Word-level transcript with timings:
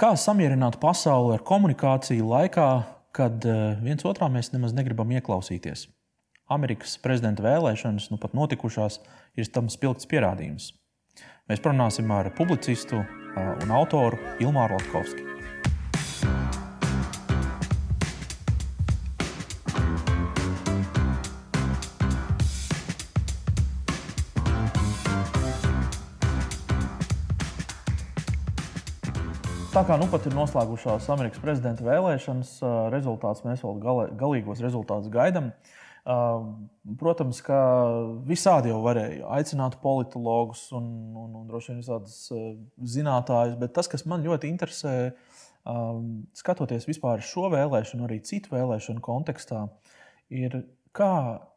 Kā 0.00 0.14
samierināt 0.16 0.78
pasauli 0.80 1.34
ar 1.34 1.42
komunikāciju 1.44 2.24
laikā, 2.30 2.68
kad 3.12 3.44
eh, 3.44 3.58
viens 3.84 4.06
otrā 4.08 4.30
mēs 4.32 4.48
nemaz 4.54 4.72
negribam 4.72 5.12
ieklausīties? 5.12 5.90
Amerikas 6.48 6.96
prezidenta 7.04 7.44
vēlēšanas, 7.44 8.08
nu 8.08 8.16
pat 8.22 8.32
notikušās, 8.32 8.96
ir 9.36 9.52
tam 9.52 9.68
spilgts 9.68 10.08
pierādījums. 10.08 10.72
Mēs 11.52 11.60
parunāsim 11.60 12.08
ar 12.16 12.32
publicistu 12.32 13.02
eh, 13.04 13.50
un 13.60 13.76
autoru 13.76 14.16
Ilmāru 14.40 14.80
Latkovski. 14.80 15.29
Tā 29.80 29.86
kā 29.88 29.96
nu 29.96 30.10
pat 30.12 30.26
ir 30.28 30.34
noslēgušās 30.36 31.06
Amerikas 31.08 31.40
prezidenta 31.40 31.80
vēlēšanas, 31.86 32.50
rezultāts 32.92 33.40
mēs 33.46 33.62
vēl 33.64 33.78
gala, 33.80 34.02
galīgos 34.12 34.60
rezultātus 34.60 35.08
gaidām. 35.14 35.46
Protams, 37.00 37.40
ka 37.46 37.60
visādi 38.28 38.68
jau 38.68 38.82
varēja 38.84 39.30
aicināt 39.38 39.78
politologus 39.80 40.66
un, 40.76 40.84
un, 41.16 41.32
un 41.40 41.48
droši 41.48 41.72
vien 41.72 41.80
visādus 41.80 42.18
zinātājus, 42.92 43.56
bet 43.62 43.72
tas, 43.78 43.88
kas 43.88 44.04
man 44.04 44.20
ļoti 44.26 44.50
interesē, 44.52 44.94
skatoties 46.42 46.84
vispār 46.90 47.24
šo 47.24 47.48
vēlēšanu, 47.56 48.04
arī 48.04 48.20
citu 48.28 48.52
vēlēšanu 48.52 49.00
kontekstā, 49.00 49.62
ir 50.28 50.60
kā 50.92 51.14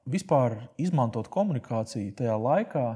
vispār 0.08 0.62
izmantot 0.80 1.28
komunikāciju 1.28 2.16
tajā 2.24 2.40
laikā, 2.40 2.88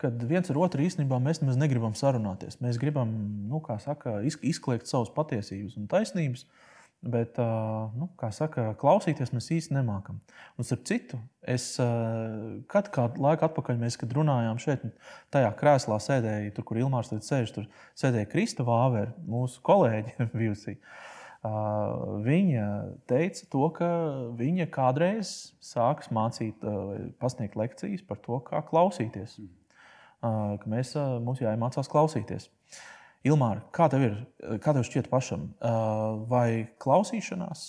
kad 0.00 0.22
viens 0.28 0.50
ar 0.52 0.60
otru 0.60 0.84
īstenībā 0.84 1.18
mēs 1.22 1.40
nemaz 1.42 1.58
negribam 1.60 1.96
sarunāties. 1.96 2.60
Mēs 2.64 2.80
gribam, 2.80 3.12
nu, 3.48 3.62
saka, 3.82 4.18
izkliegt 4.26 4.90
savas 4.90 5.12
patiesības 5.16 5.78
un 5.80 5.88
taisnības, 5.90 6.44
bet, 7.06 7.40
nu, 7.96 8.10
saka, 8.34 8.68
klausīties 8.80 9.32
mēs 9.32 9.48
īsti 9.56 9.76
nemākam. 9.78 10.20
Un 10.56 10.68
starp 10.68 10.84
citu, 10.88 11.20
es 11.48 11.70
kad 12.72 12.92
kādu 12.92 13.24
laiku 13.24 13.48
atpakaļ, 13.48 13.80
mēs, 13.80 13.98
runājām 14.20 14.60
šeit, 14.60 14.86
tajā 15.32 15.50
krēslā 15.56 16.00
sēdēja, 16.02 16.52
tur, 16.56 16.68
kur 16.68 16.80
Ilmārs 16.84 17.14
sēž, 17.16 17.56
tur 17.56 17.68
sēdēja 17.96 18.30
Krista 18.32 18.66
Vāvera, 18.68 19.16
mūsu 19.24 19.64
kolēģi 19.64 20.16
bijusī. 20.40 20.76
Viņa 22.26 22.64
teica, 23.06 23.44
to, 23.52 23.68
ka 23.76 23.88
viņa 24.36 24.66
kādreiz 24.74 25.36
sāks 25.62 26.10
mācīt, 26.12 26.64
pasniegt 27.22 27.54
lekcijas 27.56 28.02
par 28.08 28.18
to, 28.24 28.42
kā 28.44 28.64
klausīties. 28.66 29.38
Mm 29.38 29.62
ka 30.22 30.70
mēs, 30.70 30.94
mums 31.24 31.42
jāiemācās 31.42 31.90
klausīties. 31.92 32.50
Ilmāra, 33.26 33.64
kā 33.74 33.88
tev 33.90 34.04
ir? 34.06 34.16
Kā 34.62 34.74
tev 34.76 34.84
šķiet 34.86 35.08
pašam? 35.10 35.48
Vai 36.30 36.68
klausīšanās 36.82 37.62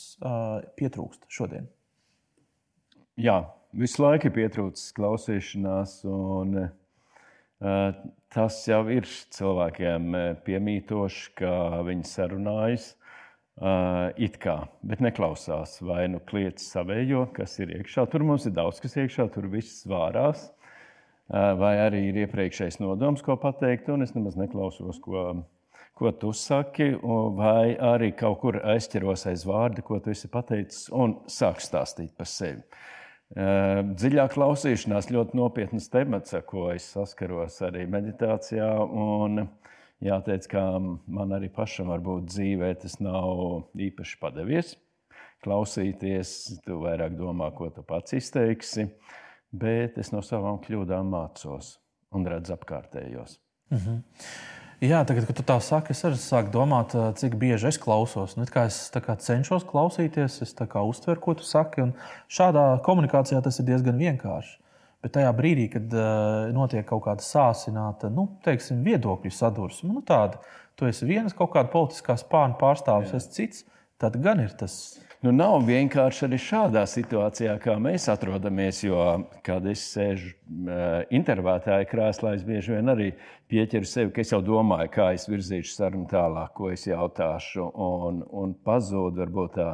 pietrūkst 0.78 1.26
šodien? 1.34 1.66
Jā, 3.18 3.40
visu 3.74 4.04
laiku 4.04 4.30
ir 4.30 4.36
pietrūcis 4.36 4.94
klausīšanās. 4.98 5.96
Un, 6.06 6.60
tas 8.36 8.60
jau 8.70 8.84
ir 8.94 9.10
cilvēkiem 9.34 10.14
piemītoši, 10.46 11.34
ka 11.42 11.82
viņi 11.88 12.06
sarunājas. 12.06 12.92
It 14.22 14.38
kā, 14.38 14.60
bet 14.86 15.02
neklausās 15.02 15.80
vai 15.82 16.04
nu 16.14 16.22
kliedz 16.22 16.68
savējo, 16.70 17.24
kas 17.34 17.58
ir 17.64 17.74
iekšā. 17.80 18.06
Tur 18.14 18.22
mums 18.28 18.46
ir 18.46 18.54
daudz 18.54 18.78
kas 18.84 18.94
iekšā, 19.02 19.26
tur 19.34 19.50
viss 19.50 19.82
svārās 19.82 20.52
vai 21.30 21.76
arī 21.84 22.08
ir 22.10 22.22
iepriekšējais 22.24 22.80
nodoms, 22.80 23.24
ko 23.26 23.36
pateikt, 23.40 23.90
un 23.92 24.06
es 24.06 24.14
nemaz 24.16 24.38
neklausos, 24.40 25.00
ko, 25.04 25.24
ko 25.98 26.12
tu 26.16 26.32
saki, 26.32 26.94
vai 27.38 27.76
arī 27.76 28.14
kaut 28.16 28.40
kur 28.44 28.60
aizķeros 28.64 29.28
aiz 29.32 29.44
vārda, 29.48 29.84
ko 29.84 30.00
tu 30.00 30.14
esi 30.14 30.32
pateicis, 30.32 30.88
un 30.96 31.18
sāk 31.32 31.60
stāstīt 31.64 32.16
par 32.18 32.32
sevi. 32.32 32.64
Dziļāk 33.36 34.38
klausīšanās 34.38 35.10
ļoti 35.12 35.36
nopietnas 35.36 35.90
temats, 35.92 36.32
ar 36.38 36.46
ko 36.48 36.70
es 36.72 36.86
saskaros 36.96 37.60
arī 37.68 37.84
meditācijā. 37.92 38.70
Un 38.88 39.50
jāteic, 40.00 40.48
ka 40.48 40.64
man 40.80 41.36
arī 41.36 41.52
pašam 41.52 41.92
varbūt 41.92 42.30
dzīvē 42.32 42.72
tas 42.80 43.02
nav 43.04 43.68
īpaši 43.76 44.20
padevies. 44.24 44.78
Klausīties, 45.44 46.32
tu 46.64 46.80
vairāk 46.86 47.20
domā, 47.20 47.52
ko 47.54 47.68
tu 47.70 47.84
pats 47.86 48.16
izteiksi. 48.16 48.88
Uh, 48.88 49.18
bet 49.52 49.98
es 49.98 50.12
no 50.12 50.22
savām 50.26 50.60
kļūdām 50.64 51.10
mācos 51.14 51.78
un 52.16 52.28
redzu 52.28 52.56
apkārtējos. 52.56 53.40
Mm 53.72 53.78
-hmm. 53.78 54.04
Jā, 54.78 55.00
tagad, 55.10 55.26
kad 55.26 55.36
tu 55.40 55.44
tā 55.44 55.56
saki, 55.58 55.92
es 55.92 56.04
arī 56.06 56.20
sāku 56.22 56.52
domāt, 56.54 56.94
cik 57.18 57.34
bieži 57.36 57.68
es 57.68 57.80
klausos. 57.82 58.36
Nu, 58.38 58.46
es 58.46 58.92
cenšos 59.26 59.64
klausīties, 59.66 60.42
es 60.42 60.54
uztveru, 60.54 61.20
ko 61.20 61.34
tu 61.34 61.44
saki. 61.44 61.82
Šādā 62.30 62.80
komunikācijā 62.86 63.42
tas 63.42 63.60
ir 63.60 63.66
diezgan 63.66 63.98
vienkārši. 63.98 64.60
Bet 65.02 65.14
tajā 65.14 65.32
brīdī, 65.34 65.68
kad 65.74 65.94
uh, 65.94 66.54
notiek 66.54 66.86
kaut 66.86 67.04
kāda 67.06 67.26
sāsināta 67.26 68.10
nu, 68.10 68.28
teiksim, 68.46 68.84
viedokļu 68.86 69.32
sadursme, 69.32 69.94
nu, 69.94 70.02
tāda, 70.02 70.38
tu 70.76 70.86
esi 70.86 71.06
viens 71.06 71.34
kaut 71.34 71.54
kāda 71.54 71.70
politiskā 71.74 72.18
spārna 72.18 72.58
pārstāvis, 72.58 73.14
es 73.18 73.30
cits, 73.34 73.66
tad 73.98 74.18
gan 74.22 74.42
ir 74.42 74.54
tas 74.58 75.00
Nu, 75.28 75.34
nav 75.36 75.66
vienkārši 75.68 76.22
arī 76.24 76.38
šādā 76.40 76.86
situācijā, 76.88 77.58
kā 77.60 77.74
mēs 77.84 78.06
atrodamies. 78.08 78.78
Jo, 78.86 79.02
kad 79.44 79.66
es 79.68 79.82
sēžu 79.92 80.30
uh, 80.32 81.02
intervētāja 81.18 81.84
krēslā, 81.90 82.32
es 82.38 82.46
bieži 82.48 82.78
vien 82.78 82.94
arī 82.94 83.10
pieķeru 83.52 83.90
sevi, 83.92 84.14
ka 84.16 84.24
es 84.24 84.32
jau 84.32 84.40
domāju, 84.46 84.94
kā 84.94 85.10
es 85.18 85.28
virzīšu 85.28 85.74
sarunu 85.74 86.08
tālāk, 86.08 86.54
ko 86.56 86.72
es 86.72 86.88
jautāšu. 86.88 87.68
Un, 87.88 88.24
un 88.24 88.56
pazūd 88.70 89.20
varbūt 89.20 89.58
tā 89.58 89.68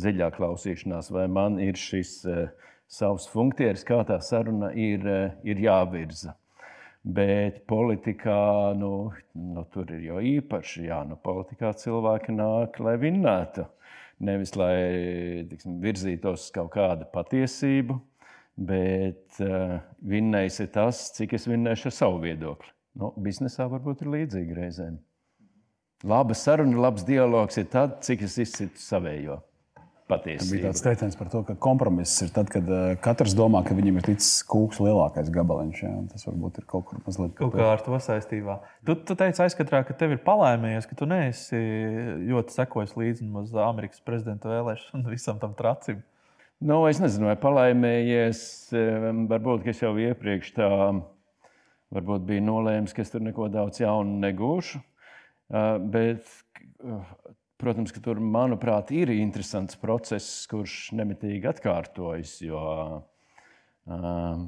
dziļā 0.00 0.30
klausīšanās, 0.38 1.12
vai 1.12 1.26
man 1.36 1.60
ir 1.60 1.76
šis 1.76 2.16
uh, 2.24 2.48
savs 2.88 3.28
funkcijas, 3.34 3.84
kā 3.84 4.00
tā 4.08 4.22
saruna 4.24 4.72
ir, 4.72 5.04
uh, 5.04 5.36
ir 5.44 5.60
jāvirza. 5.66 6.32
Bet 7.04 7.66
politikā 7.68 8.72
nu, 8.80 8.94
nu, 9.36 9.68
tur 9.68 9.92
ir 9.92 10.08
jau 10.08 10.24
īpaši, 10.32 10.88
jā, 10.88 11.04
nu, 11.04 11.20
politikā 11.20 11.76
cilvēki 11.84 12.40
nāk, 12.40 12.80
lai 12.80 12.96
vinnētu. 13.04 13.68
Uh, 13.68 13.80
Nevis 14.22 14.54
lai 14.56 15.44
tiksim, 15.50 15.80
virzītos 15.82 16.46
uz 16.46 16.52
kaut 16.54 16.70
kādu 16.76 17.08
patiesību, 17.12 17.96
bet 18.70 19.40
uh, 19.42 19.80
vinnējs 20.06 20.60
ir 20.62 20.70
tas, 20.74 21.08
cik 21.16 21.34
es 21.38 21.48
vinnēšu 21.50 21.90
ar 21.90 21.96
savu 21.96 22.20
viedokli. 22.22 22.70
Nu, 23.00 23.10
biznesā 23.18 23.66
varbūt 23.72 24.04
ir 24.04 24.12
līdzīgi 24.12 24.60
reizēm. 24.60 25.00
Laba 26.06 26.36
saruna, 26.36 26.78
labs 26.84 27.02
dialogs 27.08 27.58
ir 27.58 27.66
tad, 27.72 27.98
cik 28.06 28.22
es 28.28 28.38
izcitu 28.44 28.78
savējo 28.78 29.40
patiesību. 30.10 30.52
Bija 30.52 30.70
tāds 30.70 30.84
teiciens 30.84 31.16
par 31.18 31.30
to, 31.32 31.40
ka 31.48 31.56
kompromiss 31.60 32.22
ir 32.24 32.32
tad, 32.34 32.50
kad 32.52 32.68
uh, 32.68 32.94
katrs 33.04 33.34
domā, 33.36 33.62
ka 33.66 33.76
viņam 33.76 34.00
ir 34.00 34.06
ticis 34.10 34.42
kūks 34.50 34.80
lielākais 34.84 35.30
gabaliņš. 35.34 35.82
Jā. 35.84 35.92
Tas 36.12 36.26
varbūt 36.28 36.60
ir 36.60 36.66
kaut 36.70 36.88
kur 36.90 37.00
mazliet 37.06 37.36
kaut 37.38 37.54
kā 37.56 37.68
ar 37.72 37.84
to 37.84 38.00
saistībā. 38.06 38.58
Tu, 38.86 38.96
tu 39.08 39.16
teici 39.18 39.44
aizkatrā, 39.46 39.84
ka 39.88 39.96
tev 39.98 40.16
ir 40.16 40.22
palēmējies, 40.26 40.88
ka 40.90 40.98
tu 40.98 41.08
neesi 41.10 41.60
ļoti 42.28 42.58
sekojis 42.58 42.96
līdzi 43.00 43.30
Amerikas 43.64 44.04
prezidenta 44.04 44.52
vēlēšanām 44.52 45.08
visam 45.12 45.40
tam 45.42 45.56
tracim. 45.58 46.02
Nu, 46.64 46.84
es 46.88 47.00
nezinu, 47.02 47.28
vai 47.28 47.36
palēmējies. 47.40 48.40
Varbūt 49.30 49.66
es 49.72 49.82
jau 49.82 49.92
iepriekš 50.00 50.54
tā 50.56 50.68
varbūt 51.94 52.26
biju 52.28 52.44
nolēmis, 52.46 52.94
ka 52.94 53.02
es 53.04 53.12
tur 53.12 53.24
neko 53.24 53.48
daudz 53.52 53.82
jaunu 53.82 54.18
negūšu. 54.22 54.80
Bet 55.94 56.28
Protams, 57.64 57.94
ka 57.96 58.00
tur, 58.04 58.18
manuprāt, 58.20 58.90
ir 58.92 59.08
interesants 59.14 59.78
process, 59.80 60.42
kurš 60.50 60.90
nemitīgi 60.98 61.48
atkārtojas. 61.48 62.34
Jo 62.44 62.58
uh, 62.60 64.42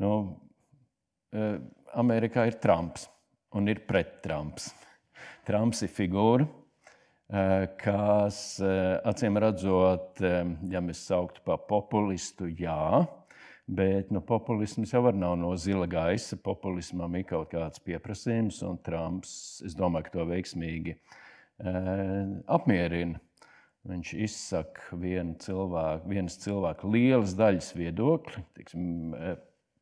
nu, 0.00 0.12
uh, 1.36 1.58
Amerikā 2.00 2.46
ir 2.48 2.56
Trumps 2.62 3.04
un 3.52 3.68
ir 3.68 3.82
pret 3.84 4.22
Trumps. 4.24 4.70
Trumps 5.50 5.84
ir 5.84 5.92
figūra, 5.92 6.48
uh, 6.48 7.66
kas 7.84 8.40
uh, 8.64 8.96
acīm 9.12 9.36
redzot, 9.44 10.24
ja 10.72 10.84
mēs 10.88 11.04
sauktu 11.04 11.44
par 11.44 11.66
populistu, 11.68 12.48
jā. 12.48 13.04
Bet 13.68 14.08
nu, 14.08 14.24
populisms 14.24 14.96
jau 14.96 15.04
nav 15.12 15.36
no 15.36 15.52
zila 15.60 15.84
gaisa. 15.84 16.40
Populismam 16.40 17.20
ir 17.20 17.28
kaut 17.28 17.52
kāds 17.52 17.84
pieprasījums, 17.84 18.64
un 18.64 18.80
Trumps, 18.80 19.32
es 19.68 19.76
domāju, 19.76 20.14
to 20.16 20.30
veiksmīgi 20.32 20.96
uh, 20.96 21.24
apmierina. 21.58 23.20
Viņš 23.88 24.10
izsaka 24.20 24.96
vienu 25.00 25.38
cilvēku, 25.40 26.10
vienas 26.10 26.36
cilvēka 26.42 26.88
lielas 26.92 27.32
daļas 27.38 27.70
viedokli, 27.78 28.42
tiksim, 28.58 29.14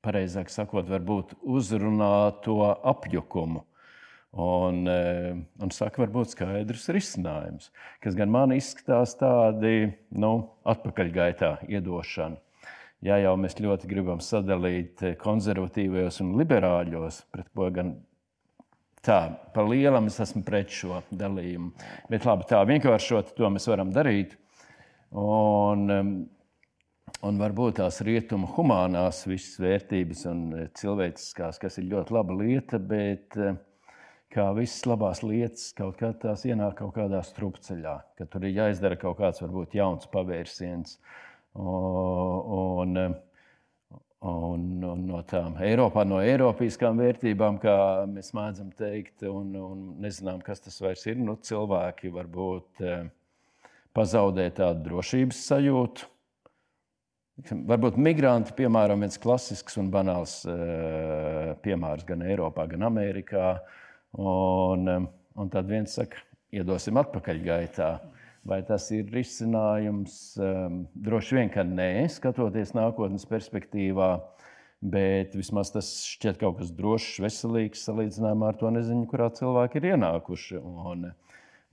pareizāk 0.05 0.53
sakot, 0.53 0.87
varbūt 0.87 1.35
uzrunā 1.43 2.37
to 2.45 2.61
apjukumu. 2.87 3.65
Un, 4.37 4.83
un 4.85 5.73
saka, 5.73 6.03
varbūt 6.05 6.35
skaidrs 6.35 6.91
risinājums, 6.93 7.71
kas 8.05 8.15
gan 8.19 8.29
man 8.31 8.53
izskatās 8.53 9.17
tādi 9.17 9.89
nu, 10.13 10.33
atpakaļgaitā 10.69 11.55
iedošana. 11.73 12.37
Ja 13.05 13.17
jau 13.21 13.35
mēs 13.41 13.57
ļoti 13.61 13.89
gribam 13.89 14.21
sadalīt 14.25 15.03
konservatīvajos 15.21 16.21
un 16.25 16.37
liberāļos, 16.41 17.23
pret 17.33 17.49
ko 17.57 17.69
gan 17.73 17.97
tā, 19.07 19.21
pa 19.55 19.65
lielam 19.67 20.11
es 20.11 20.19
esmu 20.23 20.43
pret 20.47 20.73
šo 20.75 21.01
dalījumu. 21.11 21.73
Bet 22.13 22.27
labi, 22.29 22.49
tā 22.51 22.63
vienkāršot 22.69 23.35
to 23.39 23.51
mēs 23.53 23.69
varam 23.71 23.93
darīt. 23.95 24.35
Un, 25.17 25.87
um, 25.95 26.11
un 27.27 27.39
varbūt 27.41 27.79
tās 27.81 28.03
rietumu 28.05 28.51
humanās 28.57 29.23
visas 29.29 29.61
vērtības 29.63 30.27
un 30.33 30.43
cilvēciskās, 30.77 31.63
kas 31.63 31.79
ir 31.81 31.89
ļoti 31.95 32.17
laba 32.19 32.37
lieta, 32.37 32.83
bet 32.83 33.39
uh, 33.39 33.55
kā 34.37 34.51
visas 34.57 34.85
labās 34.89 35.23
lietas, 35.25 35.71
kaut 35.77 35.97
kā 36.01 36.11
tās 36.21 36.45
ienāk 36.49 36.77
kaut 36.81 36.95
kādā 36.99 37.23
strupceļā, 37.25 37.95
ka 38.19 38.27
tur 38.31 38.45
ir 38.47 38.59
jāizdara 38.59 38.99
kaut 39.01 39.21
kāds 39.21 39.43
varbūt 39.45 39.77
jauns 39.79 40.09
pavērsiens. 40.13 40.99
Un, 41.57 42.97
un, 43.01 43.17
un, 44.27 44.65
un 44.85 45.05
no 45.09 45.21
tām 45.29 45.57
Eiropā, 45.63 46.05
no 46.09 46.19
Eiropiskām 46.25 46.99
vērtībām, 47.03 47.61
kā 47.63 47.77
mēs 48.11 48.33
mēdzam 48.37 48.73
teikt, 48.79 49.25
un, 49.29 49.53
un 49.61 49.87
nezinām, 50.03 50.41
kas 50.45 50.63
tas 50.65 50.79
vairs 50.83 51.07
ir. 51.09 51.19
Nu, 51.21 51.37
cilvēki 51.49 52.11
varbūt 52.15 52.83
eh, 52.85 53.07
pazaudē 53.97 54.49
tādu 54.57 54.87
drošības 54.89 55.43
sajūtu. 55.51 56.11
Varbūt 57.69 57.99
migranti, 58.01 58.55
piemēram, 58.57 59.03
viens 59.05 59.21
klasisks 59.21 59.77
un 59.81 59.91
banāls 59.93 60.39
eh, 60.49 61.53
piemērs 61.65 62.07
gan 62.09 62.25
Eiropā, 62.27 62.67
gan 62.73 62.89
Amerikā. 62.89 63.57
Un, 64.17 64.89
un 65.37 65.51
tad 65.53 65.69
viens 65.69 65.99
saka, 65.99 66.23
iedosim 66.57 66.97
atpakaļ 67.03 67.43
gaitā. 67.45 67.91
Vai 68.47 68.61
tas 68.67 68.87
ir 68.95 69.09
risinājums? 69.11 70.37
Um, 70.39 70.85
droši 70.95 71.41
vien, 71.41 71.51
ka 71.51 71.65
nē, 71.67 72.07
skatoties 72.13 72.75
nākotnes 72.77 73.27
perspektīvā, 73.27 74.11
bet 74.87 75.35
vismaz 75.35 75.73
tas 75.75 75.89
šķiet 76.07 76.39
kaut 76.43 76.61
kas 76.61 76.71
drošs, 76.77 77.19
veselīgs 77.25 77.83
salīdzinājumā 77.89 78.53
ar 78.53 78.61
to 78.61 78.71
neziņu, 78.77 79.09
kurā 79.11 79.33
cilvēki 79.35 79.81
ir 79.81 79.89
ienākuši. 79.95 80.61
Un, 80.63 81.09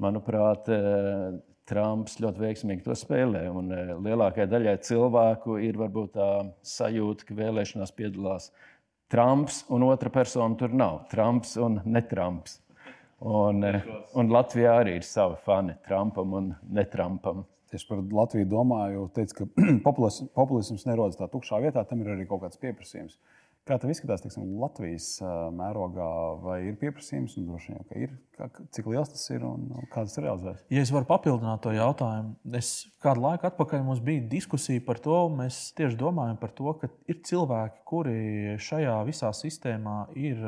manuprāt, 0.02 0.72
uh, 0.74 1.38
Trumps 1.70 2.18
ļoti 2.20 2.42
veiksmīgi 2.44 2.84
to 2.88 2.98
spēlē. 2.98 3.46
Un 3.54 3.70
uh, 3.70 3.94
lielākajai 4.04 4.50
daļai 4.56 4.78
cilvēku 4.90 5.60
ir 5.64 5.78
varbūt 5.80 6.16
tā 6.18 6.32
sajūta, 6.74 7.30
ka 7.30 7.38
vēlēšanās 7.38 7.94
piedalās 7.96 8.50
Trumps 9.14 9.62
un 9.70 9.86
otra 9.86 10.10
persona 10.10 10.58
tur 10.58 10.74
nav. 10.74 11.04
Trumps 11.12 11.54
un 11.62 11.84
netrumps. 11.86 12.63
Un, 13.20 13.64
eh, 13.64 13.82
un 14.20 14.32
Latvijā 14.34 14.80
arī 14.82 14.98
ir 15.00 15.06
savi 15.08 15.38
fani 15.46 15.78
Trumpam 15.88 16.34
un 16.34 16.56
netrumpam. 16.70 17.46
Tieši 17.72 17.88
par 17.90 18.02
Latviju 18.20 18.50
domāju, 18.50 19.08
teicu, 19.16 19.44
ka 19.44 19.46
populisms 20.40 20.86
nerodas 20.90 21.18
tā 21.18 21.30
tukšā 21.32 21.62
vietā, 21.64 21.86
tam 21.88 22.04
ir 22.04 22.14
arī 22.16 22.28
kaut 22.30 22.44
kāds 22.44 22.60
pieprasījums. 22.62 23.18
Kā 23.64 23.78
tev 23.80 23.94
izskatās 23.94 24.20
teiksim, 24.20 24.58
Latvijas 24.60 25.06
mērogā, 25.56 26.08
vai 26.44 26.58
ir 26.68 26.74
pieprasījums? 26.82 27.38
Droši 27.40 27.72
vien, 27.72 27.86
ka 27.88 28.02
ir. 28.02 28.18
Kā, 28.36 28.50
cik 28.76 28.90
liels 28.92 29.14
tas 29.14 29.24
ir 29.32 29.46
un 29.48 29.70
kā 29.88 30.04
tas 30.04 30.20
realizēs? 30.20 30.66
Ja 30.74 30.84
es 30.84 30.92
varu 30.92 31.08
papildināt 31.08 31.64
to 31.64 31.72
jautājumu, 31.72 32.34
es 32.60 32.74
kādu 33.00 33.24
laiku 33.24 33.48
atpakaļ 33.48 33.86
mums 33.88 34.04
bija 34.04 34.26
diskusija 34.34 34.84
par 34.84 35.00
to. 35.00 35.16
Mēs 35.32 35.70
tieši 35.80 35.96
domājam 36.02 36.36
par 36.42 36.52
to, 36.58 36.76
ka 36.82 36.92
ir 37.08 37.22
cilvēki, 37.24 37.80
kuri 37.88 38.18
šajā 38.60 38.98
visā 39.08 39.32
sistēmā 39.40 39.98
ir 40.20 40.44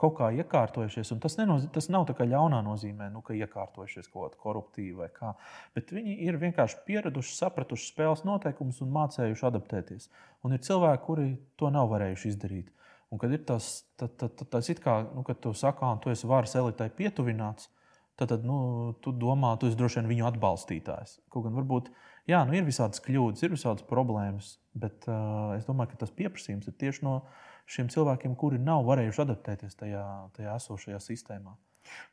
kaut 0.00 0.16
kā 0.18 0.28
iekārtojušies. 0.36 1.12
Tas, 1.22 1.36
nenoz, 1.40 1.66
tas 1.72 1.88
nav 1.92 2.06
tā 2.08 2.16
kā 2.18 2.26
ļaunā 2.28 2.60
nozīmē, 2.66 3.08
nu, 3.12 3.22
ka 3.24 3.36
iekārtojušies 3.36 4.10
kaut 4.12 4.26
kāda 4.26 4.40
koruptīva 4.42 5.04
vai 5.04 5.10
kā. 5.14 5.32
Bet 5.76 5.92
viņi 5.96 6.18
ir 6.26 6.38
vienkārši 6.42 6.82
pieraduši, 6.88 7.36
sapratuši 7.38 7.90
spēles 7.92 8.24
noteikumus 8.28 8.82
un 8.84 8.92
mācējuši 8.96 9.46
adaptēties. 9.50 10.10
Un 10.44 10.56
ir 10.56 10.64
cilvēki, 10.66 11.04
kuri 11.06 11.28
to 11.60 11.72
nav 11.72 11.88
varējuši 11.94 12.32
izdarīt. 12.34 12.72
Un 13.14 13.22
kad 13.22 13.32
ir 13.32 13.44
tas, 13.46 13.86
tas, 13.96 14.12
tas, 14.18 14.34
tas 14.50 14.68
it 14.72 14.82
kā, 14.82 14.98
nu, 15.14 15.22
kad 15.26 15.40
tu 15.40 15.54
saki, 15.56 15.88
tu 16.02 16.12
esi 16.12 16.28
varas 16.28 16.56
elitai 16.58 16.90
pietuvināts, 16.92 17.70
tad, 18.18 18.32
tad 18.32 18.44
nu, 18.44 18.58
tu 19.04 19.12
domā, 19.14 19.54
tu 19.60 19.70
esi 19.70 19.78
droši 19.78 20.00
vien 20.00 20.10
viņu 20.10 20.28
atbalstītājs. 20.32 21.20
Kaut 21.32 21.46
gan 21.46 21.56
varbūt 21.56 21.92
jā, 22.28 22.42
nu, 22.48 22.56
ir 22.58 22.66
visādas 22.66 23.02
kļūdas, 23.04 23.44
ir 23.46 23.54
visādas 23.54 23.86
problēmas, 23.86 24.56
bet 24.76 25.06
uh, 25.08 25.54
es 25.56 25.68
domāju, 25.68 25.94
ka 25.94 26.02
tas 26.02 26.14
pieprasījums 26.16 26.66
ir 26.66 26.76
tieši 26.80 27.06
no 27.06 27.20
šiem 27.66 27.90
cilvēkiem, 27.92 28.34
kuri 28.38 28.60
nav 28.62 28.84
varējuši 28.86 29.22
adaptēties 29.26 29.78
tajā, 29.78 30.04
tajā 30.36 30.56
esošajā 30.60 31.00
sistēmā? 31.02 31.56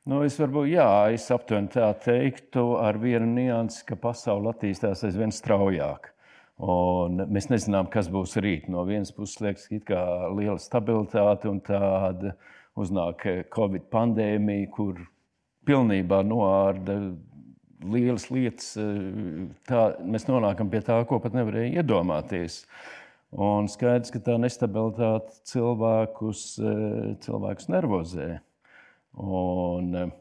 Nu, 0.09 0.19
es 0.25 0.35
varbūt 0.37 0.67
jā, 0.69 0.89
es 1.15 1.25
aptuveni 1.33 1.71
tā 1.73 1.87
teiktu, 2.03 2.75
ar 2.81 2.99
vienu 3.01 3.29
niansi, 3.31 3.81
ka 3.87 3.97
pasaule 3.99 4.51
attīstās 4.51 5.05
aizvien 5.07 5.33
straujāk. 5.33 6.11
Un 6.63 7.23
mēs 7.33 7.49
nezinām, 7.49 7.89
kas 7.91 8.09
būs 8.13 8.37
rīt. 8.43 8.67
No 8.69 8.83
vienas 8.85 9.11
puses, 9.15 9.39
liekas, 9.41 9.65
ka 9.87 10.01
ir 10.29 10.35
liela 10.37 10.59
stabilitāte 10.61 11.49
un 11.49 11.61
tāda 11.65 12.35
uznāk 12.77 13.25
Covid 13.53 13.87
pandēmija, 13.93 14.69
kur 14.75 15.01
pilnībā 15.65 16.21
noārda 16.27 16.99
lielas 17.83 18.29
lietas. 18.29 18.75
Tā, 19.67 19.81
mēs 20.05 20.29
nonākam 20.29 20.69
pie 20.71 20.83
tā, 20.85 20.99
ko 21.09 21.17
pat 21.23 21.33
nevarēja 21.35 21.81
iedomāties. 21.81 22.61
Uh, 22.63 23.02
Un 23.33 23.65
skaidrs, 23.71 24.11
ka 24.13 24.19
tā 24.21 24.35
nestabilitāte 24.37 25.33
cilvēkus, 25.49 26.41
eh, 26.61 27.15
cilvēkus 27.25 27.69
nervozē. 27.73 28.27
Un, 29.17 29.95
eh, 29.95 30.11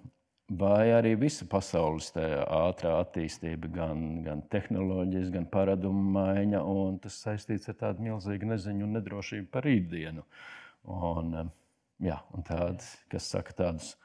vai 0.49 0.87
arī 0.97 1.19
visa 1.19 1.45
pasaules 1.45 2.11
ātrā 2.13 3.05
attīstība, 3.05 3.71
gan, 3.73 4.23
gan 4.25 4.43
tehnoloģijas, 4.43 5.31
gan 5.31 5.47
paradumu 5.47 6.13
maiņa, 6.13 6.65
un 6.65 6.99
tas 6.99 7.23
saistīts 7.25 7.69
ar 7.69 7.75
tādu 7.75 8.01
milzīgu 8.01 8.49
neziņu 8.49 8.83
un 8.83 8.97
nedrošību 8.97 9.51
par 9.51 9.63
rītdienu. 9.63 10.23
Un, 10.89 11.35
eh, 11.35 11.51
jā, 12.09 12.19
un 12.35 12.43
tāds, 12.43 12.97
kas 13.11 13.29
saka 13.29 13.53
tādus 13.53 13.97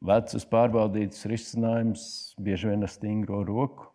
vecus 0.00 0.44
pārbaudītus 0.44 1.26
risinājumus, 1.26 2.34
bieži 2.38 2.70
vien 2.70 2.82
ar 2.82 2.88
stingro 2.88 3.44
roku, 3.44 3.90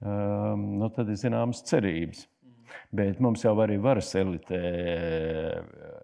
um, 0.00 0.78
nu, 0.78 0.88
tad 0.90 1.08
ir 1.08 1.16
zināmas 1.20 1.62
cerības. 1.68 2.26
Bet 2.92 3.20
mums 3.24 3.44
jau 3.44 3.54
arī 3.64 3.78
varas 3.82 4.10
elitē, 4.18 4.60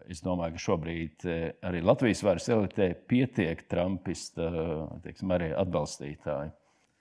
es 0.08 0.22
domāju, 0.24 0.56
ka 0.56 0.64
šobrīd 0.64 1.26
eh, 1.28 1.42
arī 1.68 1.82
Latvijas 1.84 2.24
varas 2.24 2.48
elitē 2.52 2.92
pietiek 3.08 3.66
Trumpista 3.68 4.48
teiksim, 5.04 5.34
atbalstītāji. 5.34 6.54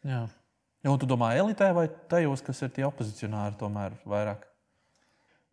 Jā. 0.08 0.26
Ja, 0.84 0.92
un 0.94 1.00
tu 1.02 1.08
domā 1.10 1.34
elitē 1.40 1.72
vai 1.76 1.88
tajos, 2.12 2.44
kas 2.46 2.62
ir 2.64 2.70
tie 2.76 2.86
opozicionāri, 2.88 3.58
tomēr 3.60 3.96
vairāk? 4.08 4.46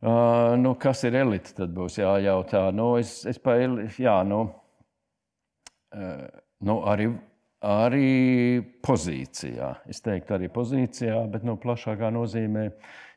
Uh, 0.05 0.53
nu, 0.61 0.75
kas 0.77 1.01
ir 1.09 1.17
elite? 1.17 1.55
Tad 1.57 1.73
būs 1.73 1.97
jājautā. 1.97 2.67
Nu, 2.77 2.91
es, 3.01 3.23
es 3.25 3.39
pa, 3.41 3.55
jā, 3.57 4.19
nu, 4.29 4.43
uh, 5.97 6.27
nu, 6.69 6.77
arī, 6.93 7.09
arī 7.65 8.61
pozīcijā. 8.85 9.71
Es 9.91 10.03
teiktu, 10.05 10.37
arī 10.37 10.51
pozīcijā, 10.53 11.17
bet 11.33 11.47
nu, 11.47 11.57
plašākā 11.61 12.11
nozīmē. 12.15 12.69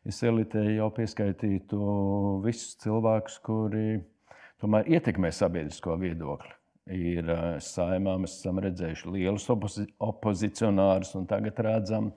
Es 0.08 0.22
elitē 0.24 0.63
jau 0.72 0.88
pieskaitītu 0.96 1.80
visus 2.46 2.77
cilvēkus, 2.84 3.42
kuri 3.44 4.00
tomēr 4.62 4.88
ietekmē 4.98 5.34
sabiedrisko 5.36 5.98
viedokli. 6.00 6.54
Ir 6.96 7.27
eh, 7.27 7.58
saimā, 7.60 8.16
mēs 8.24 8.38
esam 8.39 8.62
redzējuši 8.63 9.12
lielus 9.18 9.50
opozi 9.51 9.84
opozicionārus, 10.00 11.12
un 11.20 11.27
tagad 11.27 11.60
redzam, 11.66 12.13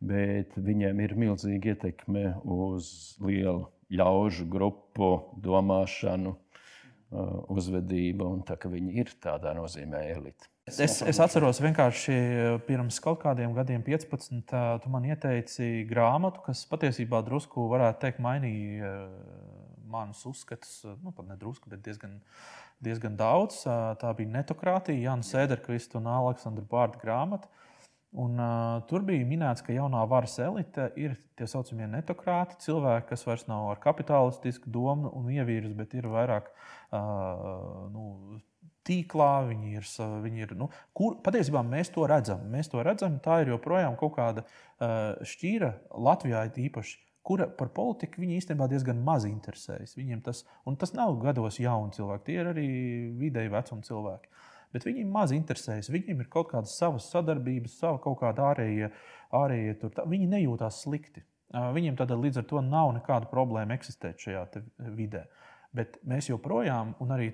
bet 0.00 0.56
viņiem 0.56 1.02
ir 1.04 1.14
milzīga 1.20 1.74
ietekme 1.74 2.30
uz 2.48 2.88
lielu 3.20 3.66
ļaužu 3.92 4.48
grupu 4.48 5.10
domāšanu, 5.44 6.32
eh, 6.32 7.36
uzvedību, 7.52 8.32
un 8.38 8.42
tā, 8.48 8.56
viņi 8.56 8.96
ir 9.04 9.12
tādā 9.20 9.52
nozīmē 9.60 10.06
elite. 10.16 10.53
Es, 10.64 11.02
es 11.04 11.18
atceros, 11.20 11.58
vienkārši 11.60 12.14
pirms 12.64 12.96
kaut 13.04 13.18
kādiem 13.20 13.52
gadiem, 13.52 13.82
15, 13.84 14.54
tu 14.80 14.92
man 14.92 15.04
ieteici 15.04 15.82
grāmatu, 15.90 16.40
kas 16.46 16.62
patiesībā 16.70 17.20
drusku, 17.26 17.66
varētu 17.68 18.00
teikt, 18.06 18.22
mainīja 18.24 18.94
manus 19.92 20.22
uzskatus. 20.30 20.78
Nu, 21.02 21.12
pat 21.12 21.28
ne 21.28 21.36
drusku, 21.36 21.68
bet 21.68 21.84
diezgan, 21.84 22.16
diezgan 22.84 23.18
daudz. 23.20 23.60
Tā 24.00 24.14
bija 24.16 24.32
netokrātija, 24.38 25.10
Jānis 25.10 25.34
Sēderkvista 25.34 26.00
un 26.00 26.08
Aleksandra 26.14 26.64
Bārta 26.70 27.02
grāmata. 27.02 27.52
Un, 28.14 28.38
uh, 28.38 28.78
tur 28.86 29.02
bija 29.02 29.26
minēts, 29.26 29.62
ka 29.66 29.74
jaunā 29.74 30.04
varas 30.06 30.36
elite 30.38 30.86
ir 31.02 31.16
tie 31.34 31.48
saucamie 31.50 31.88
netokrāti, 31.90 32.60
cilvēki, 32.62 33.08
kas 33.08 33.24
vairs 33.26 33.42
nav 33.50 33.72
ar 33.72 33.80
kapitālistisku 33.82 34.70
domu 34.70 35.10
un 35.18 35.32
ievīrus, 35.34 35.72
bet 35.74 35.96
ir 35.98 36.06
vairāk 36.12 36.46
uh, 36.94 37.88
nu, 37.90 38.38
tīklā, 38.86 39.30
viņi 39.50 39.78
ir. 39.78 39.88
Viņi 40.24 40.44
ir 40.46 40.54
nu, 40.58 40.68
kur, 40.96 41.16
patiesībā 41.24 41.64
mēs 41.66 41.92
to 41.94 42.06
redzam. 42.10 42.44
Mēs 42.52 42.70
to 42.72 42.82
redzam. 42.84 43.18
Tā 43.24 43.40
ir 43.42 43.54
joprojām 43.54 43.96
kaut 44.00 44.16
kāda 44.18 44.44
šķīra 45.24 45.72
Latvijā 46.06 46.46
īpaši. 46.66 47.00
Kura 47.24 47.46
par 47.48 47.70
politiku 47.72 48.20
viņi 48.20 48.36
īstenībā 48.36 48.66
diezgan 48.68 48.98
maz 49.00 49.24
interesējas. 49.24 49.94
Viņiem 49.96 50.20
tas, 50.26 50.42
tas 50.80 50.90
nav 50.92 51.14
gados 51.22 51.56
jauni 51.56 51.94
cilvēki, 51.96 52.24
tie 52.26 52.34
ir 52.36 52.50
arī 52.50 52.66
vidēji 53.16 53.52
vecuma 53.54 53.86
cilvēki. 53.86 54.28
Bet 54.74 54.84
viņiem 54.84 55.14
maz 55.14 55.32
interesējas. 55.32 55.88
Viņiem 55.94 56.20
ir 56.20 56.28
kaut 56.28 56.50
kādas 56.50 56.74
savas 56.76 57.06
sadarbības, 57.08 57.78
sava 57.80 58.00
kaut 58.04 58.18
kāda 58.20 58.50
ārējie, 58.50 58.90
ārējie 59.40 59.78
tur. 59.80 59.94
Viņi 60.10 60.28
nejūtās 60.34 60.82
slikti. 60.84 61.24
Viņiem 61.54 61.96
tad 61.96 62.12
līdz 62.12 62.42
ar 62.42 62.46
to 62.50 62.60
nav 62.66 62.92
nekāda 62.96 63.30
problēma 63.30 63.76
eksistēt 63.78 64.20
šajā 64.20 64.44
vidē. 64.98 65.24
Bet 65.74 66.00
mēs 66.04 66.28
joprojām, 66.28 66.92
un 67.00 67.14
arī 67.14 67.30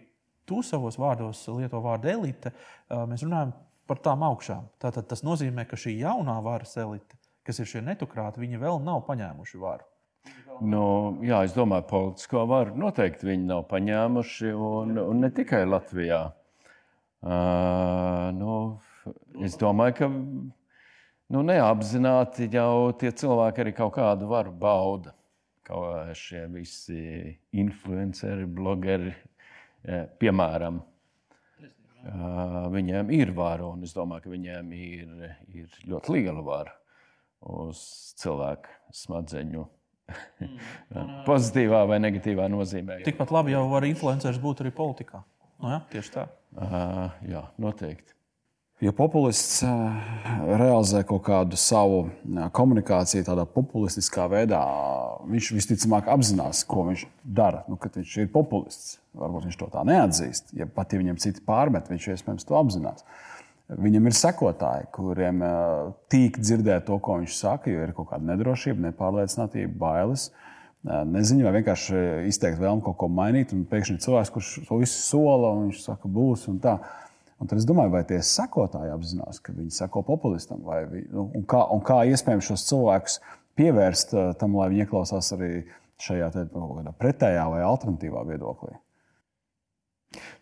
tu 0.51 0.61
savos 0.67 0.99
vārdos 0.99 1.45
lieto 1.55 1.81
vārdu 1.85 2.11
elite, 2.11 2.53
mēs 2.91 3.23
runājam 3.27 3.55
par 3.91 4.03
tām 4.03 4.25
augšām. 4.27 4.67
Tātad 4.83 5.07
tas 5.11 5.23
nozīmē, 5.27 5.67
ka 5.71 5.79
šī 5.79 5.97
jaunā 6.03 6.37
varas 6.45 6.77
elite, 6.83 7.19
kas 7.47 7.63
ir 7.63 7.71
šie 7.71 7.85
netukrāti, 7.87 8.43
viņi 8.43 8.61
vēl 8.63 8.83
nav 8.87 9.05
paņēmuši 9.09 9.63
varu. 9.63 9.87
Nu, 10.61 10.83
jā, 11.25 11.39
es 11.47 11.55
domāju, 11.57 11.87
ka 11.87 11.91
politisko 11.95 12.43
varu 12.51 12.75
noteikti 12.77 13.31
viņi 13.31 13.47
nav 13.49 13.65
paņēmuši, 13.71 14.51
un, 14.53 14.99
un 15.01 15.23
ne 15.25 15.31
tikai 15.33 15.63
Latvijā. 15.65 16.21
Uh, 17.21 18.29
nu, 18.37 18.53
es 19.45 19.57
domāju, 19.61 19.97
ka 19.97 20.11
nu, 20.11 21.43
neapzināti 21.49 22.51
jau 22.53 22.93
tie 23.01 23.15
cilvēki 23.23 23.65
arī 23.65 23.75
kaut 23.77 23.95
kādu 23.97 24.29
varu 24.29 24.53
bauda 24.53 25.15
kā 25.71 26.15
šie 26.17 26.45
visi 26.51 27.01
influenceri, 27.57 28.47
blogeri, 28.47 29.13
piemēram, 30.21 30.81
viņiem 32.75 33.11
ir 33.17 33.33
vara, 33.37 33.69
un 33.69 33.85
es 33.85 33.93
domāju, 33.97 34.25
ka 34.25 34.33
viņiem 34.33 34.71
ir, 34.77 35.35
ir 35.53 35.83
ļoti 35.89 36.17
liela 36.17 36.45
vara 36.45 36.75
uz 37.41 37.81
cilvēku 38.21 38.73
smadzeņu. 38.95 39.67
Mm. 40.41 40.55
Pozitīvā 41.29 41.85
vai 41.89 42.01
negatīvā 42.03 42.49
nozīmē. 42.53 43.01
Tikpat 43.07 43.33
labi 43.35 43.55
jau 43.55 43.67
var 43.71 43.87
influenceris 43.89 44.41
būt 44.43 44.65
arī 44.65 44.73
politikā. 44.75 45.23
Nu, 45.61 45.75
jā, 45.75 45.81
tieši 45.93 46.15
tā. 46.17 46.27
Uh, 46.57 47.13
jā, 47.29 47.45
noteikti. 47.61 48.17
Ja 48.81 48.95
populists 48.97 49.59
eh, 49.61 49.97
realizē 50.57 51.03
kaut 51.05 51.27
kādu 51.27 51.59
savu 51.61 51.99
eh, 52.09 52.45
komunikāciju 52.57 53.27
tādā 53.27 53.45
populistiskā 53.45 54.25
veidā, 54.33 54.61
viņš 55.29 55.51
visticamāk 55.53 56.07
apzinās, 56.09 56.63
ko 56.65 56.87
viņš 56.87 57.03
dara. 57.21 57.61
Nu, 57.69 57.77
kad 57.81 57.99
viņš 58.01 58.15
ir 58.23 58.31
populists, 58.33 58.95
varbūt 59.21 59.51
viņš 59.51 59.59
to 59.61 59.69
tā 59.75 59.83
neatzīst. 59.85 60.55
Ja 60.57 60.65
pat 60.65 60.95
ja 60.95 61.01
viņam 61.03 61.19
citi 61.21 61.45
pārmet, 61.45 61.91
viņš 61.93 62.07
iespējams 62.15 62.49
to 62.49 62.57
apzinās. 62.57 63.05
Viņam 63.69 64.09
ir 64.09 64.17
sekotāji, 64.17 64.89
kuriem 64.97 65.45
eh, 65.45 65.93
tīk 66.09 66.41
dzirdēt 66.41 66.89
to, 66.89 66.97
ko 67.05 67.19
viņš 67.21 67.37
saka, 67.37 67.69
jo 67.69 67.85
ir 67.85 67.93
kaut 67.99 68.09
kāda 68.15 68.31
nedrošība, 68.33 68.87
nepārliecinātība, 68.89 69.77
bailes. 69.85 70.31
Nezinu, 70.81 71.45
vai 71.45 71.59
vienkārši 71.59 71.99
izteikt 72.31 72.57
vēlmu 72.57 72.81
kaut 72.87 72.97
ko 73.03 73.11
mainīt, 73.13 73.51
un 73.53 73.67
pēkšņi 73.69 74.01
cilvēks, 74.01 74.31
kurš 74.33 74.53
to 74.65 74.79
visu 74.81 75.03
sola, 75.05 75.51
un 75.53 75.67
viņš 75.67 75.83
saka, 75.85 76.09
būs 76.09 76.47
un 76.49 76.57
tā. 76.65 76.79
Un 77.41 77.49
tad 77.49 77.57
es 77.57 77.65
domāju, 77.65 77.95
vai 77.95 78.03
tie 78.05 78.19
sekotāji 78.25 78.93
apzinās, 78.93 79.41
ka 79.41 79.55
viņi 79.57 79.73
seko 79.73 80.03
populistam, 80.05 80.61
vai, 80.67 80.83
nu, 81.09 81.31
un, 81.39 81.45
kā, 81.49 81.63
un 81.73 81.81
kā 81.85 82.03
iespējams 82.13 82.51
šos 82.51 82.67
cilvēkus 82.69 83.17
pievērst 83.57 84.13
uh, 84.13 84.33
tam, 84.41 84.59
lai 84.61 84.69
viņi 84.73 84.85
ieklausās 84.85 85.33
arī 85.37 85.53
šajā 86.01 86.29
te, 86.35 86.45
pretējā 87.01 87.47
vai 87.53 87.63
alternatīvā 87.65 88.27
viedoklī. 88.29 88.77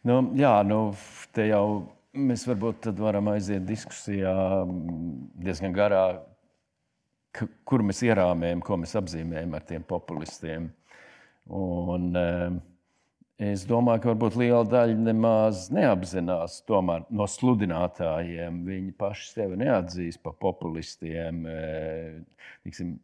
Nu, 0.07 0.21
jā, 0.38 0.57
nu, 0.67 0.81
te 1.35 1.47
jau 1.47 1.64
mēs 2.19 2.47
varbūt 2.49 2.90
varam 2.99 3.31
aiziet 3.31 3.67
diskusijā 3.69 4.35
diezgan 5.38 5.75
garā, 5.76 6.02
kur 7.69 7.85
mēs 7.87 8.02
ierāmējam, 8.07 8.62
ko 8.64 8.78
mēs 8.83 8.97
apzīmējam 8.99 9.55
ar 9.55 9.67
tiem 9.69 9.87
populistiem. 9.87 10.71
Un, 11.49 12.11
uh, 12.19 12.59
Es 13.38 13.62
domāju, 13.71 14.02
ka 14.02 14.11
varbūt 14.11 14.35
liela 14.40 14.64
daļa 14.66 14.97
nemaz 14.99 15.68
neapzinās 15.71 16.57
tomēr, 16.66 17.04
no 17.14 17.28
sludinātājiem. 17.30 18.64
Viņi 18.66 18.95
paši 18.99 19.28
sevi 19.30 19.59
neatzīst 19.61 20.18
par 20.25 20.35
populistiem. 20.42 21.45
E, 21.47 21.61
tiksim, 22.66 22.97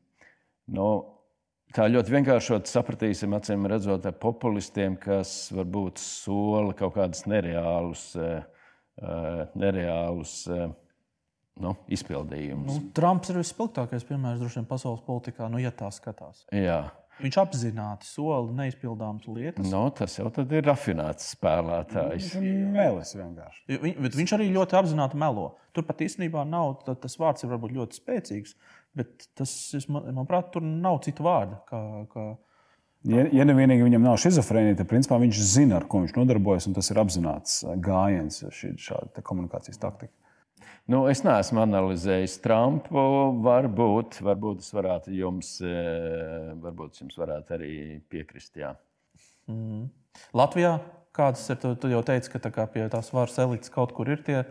no, 0.74 0.88
tā 1.76 1.86
ļoti 1.86 2.16
vienkāršot 2.16 2.66
sapratīsim, 2.66 3.36
acīm 3.38 3.68
redzot, 3.70 4.08
ar 4.10 4.16
populistiem, 4.18 4.98
kas 4.98 5.52
varbūt 5.54 6.02
sola 6.02 6.74
kaut 6.74 6.96
kādus 6.98 7.22
nereālus, 7.30 8.08
e, 8.18 8.32
e, 8.98 9.14
nereālus 9.54 10.40
nu, 11.62 11.76
izpildījumus. 11.94 12.74
Nu, 12.74 12.90
Trumps 12.96 13.30
ir 13.30 13.38
visspilgtākais 13.38 14.06
piemērs 14.08 14.42
droši 14.42 14.64
vien 14.64 14.68
pasaules 14.74 15.06
politikā, 15.06 15.46
nu, 15.46 15.62
ja 15.62 15.70
tā 15.70 15.94
skatās. 15.94 16.42
Jā. 16.50 16.88
Viņš 17.22 17.36
apzināti 17.38 18.08
sola 18.08 18.50
neizpildāmas 18.58 19.26
lietas. 19.30 19.68
No, 19.70 19.84
tas 19.94 20.16
jau 20.18 20.26
ir 20.42 20.64
rafinēts 20.66 21.28
spēlētājs. 21.36 22.32
Melis 22.74 23.14
vienkārši. 23.14 23.92
Bet 24.02 24.16
viņš 24.18 24.34
arī 24.34 24.48
ļoti 24.54 24.78
apzināti 24.80 25.20
melo. 25.22 25.52
Tur 25.74 25.86
pat 25.86 26.02
īstenībā 26.06 26.42
nav 26.48 26.80
tas 26.88 27.14
vārds, 27.20 27.44
ir 27.44 27.52
varbūt 27.52 27.76
ļoti 27.76 28.00
spēcīgs, 28.00 28.56
bet 28.98 29.28
tas, 29.38 29.52
manuprāt, 29.90 30.50
tur 30.54 30.66
nav 30.66 31.00
citu 31.06 31.26
vārdu. 31.26 31.60
Kā, 31.70 31.80
kā... 32.10 32.26
Ja, 33.10 33.26
ja 33.36 33.46
nevienīgi 33.46 33.86
viņam 33.86 34.06
nav 34.06 34.18
schizofrēnija, 34.22 34.80
tad 34.80 34.90
principā 34.90 35.20
viņš 35.22 35.40
zina, 35.54 35.78
ar 35.78 35.86
ko 35.90 36.02
viņš 36.02 36.14
nodarbojas, 36.18 36.66
un 36.70 36.76
tas 36.78 36.90
ir 36.90 36.98
apzināts 37.02 37.58
gājiens, 37.84 38.42
šī 38.58 38.74
šāda 38.80 39.22
komunikācijas 39.26 39.82
taktika. 39.82 40.14
Nu, 40.90 41.06
es 41.08 41.22
neesmu 41.24 41.62
analizējis 41.62 42.36
Trumpu. 42.44 43.04
Varbūt, 43.44 44.18
varbūt 44.24 44.60
es 44.60 44.68
varētu 44.76 45.14
jums, 45.16 45.54
eh, 45.64 46.50
varbūt 46.60 47.00
jums 47.00 47.16
varētu 47.16 47.56
arī 47.56 47.72
piekrist. 48.12 48.52
Jā. 48.60 48.74
Mm. 49.48 49.86
Latvijā 50.36 50.76
kādas 51.16 51.46
ir? 51.48 51.58
Tu, 51.62 51.72
tu 51.80 51.88
jau 51.92 52.02
teici, 52.04 52.28
ka 52.32 52.42
tā 52.42 52.66
pie 52.68 52.84
tās 52.92 53.08
varas 53.14 53.40
elites 53.40 53.72
kaut 53.72 53.94
kur 53.96 54.12
ir 54.12 54.20
tie, 54.26 54.42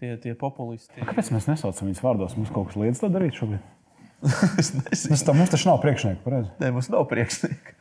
tie, 0.00 0.16
tie 0.18 0.34
populisti. 0.38 0.98
Kāpēc 0.98 1.30
mēs 1.36 1.46
nesaucam 1.52 1.90
viņus 1.90 2.04
vārdos? 2.04 2.36
Mums 2.40 2.54
kaut 2.54 2.72
kas 2.72 2.80
liedz 2.80 3.02
to 3.02 3.12
darīt 3.12 3.38
šobrīd. 3.38 3.74
es 4.60 4.72
nezinu. 4.74 5.12
Mēs 5.14 5.26
tam 5.26 5.38
mums 5.38 5.54
taču 5.54 5.70
nav 5.70 5.78
priekšnieka. 5.84 6.24
Pareizi. 6.24 6.50
Nē, 6.58 6.72
mums 6.74 6.90
nav 6.90 7.06
priekšnieka. 7.12 7.76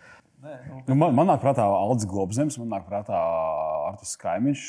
Nu, 0.88 0.96
man, 0.96 1.16
man 1.18 1.28
nāk 1.28 1.42
prātā 1.42 1.66
Aldis 1.66 2.06
Globzems, 2.08 2.60
man 2.62 2.70
nāk 2.76 2.86
prātā 2.88 3.18
Artis 3.88 4.18
Kaimiņš, 4.22 4.66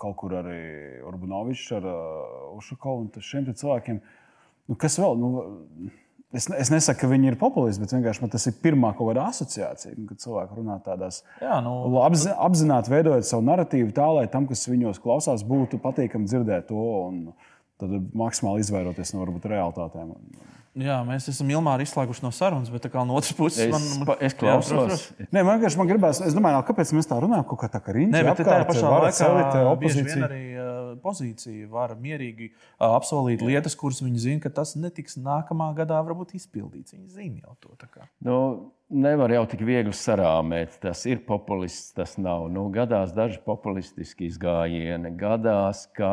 kaut 0.00 0.16
kur 0.20 0.34
arī 0.40 0.60
Urbanovičs 1.06 1.68
ar 1.78 1.86
Ušakovu 2.56 3.06
un 3.06 3.28
šiem 3.28 3.48
cilvēkiem. 3.52 4.02
Nu, 4.66 4.78
kas 4.80 4.98
vēl? 5.00 5.16
Nu, 5.20 5.30
Es, 6.34 6.48
es 6.50 6.70
nesaku, 6.72 7.04
ka 7.04 7.08
viņi 7.08 7.30
ir 7.30 7.36
populisti, 7.38 7.80
bet 7.84 7.92
vienkārši 7.94 8.28
tas 8.32 8.48
ir 8.50 8.56
pirmā 8.58 8.90
kaut 8.98 9.12
kāda 9.12 9.28
asociācija, 9.30 9.94
kad 10.08 10.20
cilvēki 10.24 10.56
runā 10.58 10.80
tādās 10.82 11.20
nu, 11.40 12.00
apzi, 12.02 12.32
apzināti 12.34 12.90
veidojot 12.90 13.28
savu 13.28 13.44
narratīvu 13.46 13.94
tā, 13.94 14.08
lai 14.18 14.24
tam, 14.32 14.48
kas 14.50 14.66
viņos 14.66 14.98
klausās, 15.04 15.46
būtu 15.46 15.78
patīkami 15.84 16.26
dzirdēt 16.26 16.66
to 16.72 16.82
un 17.06 17.20
tad 17.80 17.96
maksimāli 18.16 18.64
izvairoties 18.64 19.14
no 19.14 19.24
varbūt 19.24 19.48
realitātēm. 19.52 20.14
Jā, 20.76 20.98
mēs 21.08 21.24
esam 21.32 21.48
Ilmāri 21.48 21.86
izslēguši 21.86 22.20
no 22.20 22.30
sarunas, 22.36 22.68
bet 22.68 22.84
no 22.92 23.16
otras 23.16 23.32
puses 23.36 23.62
es, 23.64 23.70
man, 23.72 23.84
man, 24.02 24.18
es 24.20 24.34
klausos. 24.36 25.06
Jā, 25.16 25.28
Nē, 25.32 25.40
man 25.40 25.56
vienkārši 25.56 25.80
man 25.80 25.88
gribās, 25.88 26.20
es 26.20 26.36
domāju, 26.36 26.58
kāpēc 26.68 26.92
mēs 26.98 27.08
tā 27.08 27.16
runājam, 27.22 27.46
kaut 27.48 27.62
kā 27.62 27.70
tā 27.72 27.80
kā 27.80 27.94
riņķi. 27.96 28.12
Nē, 28.12 28.20
bet 28.28 28.42
tā 28.44 28.58
pašā 28.68 28.90
laikā 28.92 29.62
opozīcija. 29.70 30.26
arī 30.28 30.42
pozīcija 31.02 31.68
var 31.72 31.94
mierīgi 32.00 32.50
apsolīt 32.82 33.44
lietas, 33.44 33.76
kuras 33.78 34.02
viņi 34.04 34.22
zina, 34.22 34.42
ka 34.44 34.52
tas 34.60 34.74
netiks 34.78 35.18
nākamā 35.20 35.70
gadā 35.78 36.00
varbūt 36.04 36.36
izpildīts. 36.38 36.96
Viņi 36.96 37.12
zina 37.14 37.44
jau 37.44 37.56
to. 37.62 38.04
Nu, 38.24 38.38
nevar 38.90 39.32
jau 39.32 39.44
tik 39.50 39.64
viegli 39.66 39.94
sarāmēt. 39.96 40.78
Tas 40.82 41.04
ir 41.08 41.22
populists, 41.28 41.92
tas 41.96 42.16
nav. 42.20 42.48
Nu, 42.52 42.68
gadās 42.74 43.14
daži 43.16 43.40
populistiski 43.46 44.28
izgājieni, 44.30 45.14
gadās, 45.18 45.86
ka 45.96 46.12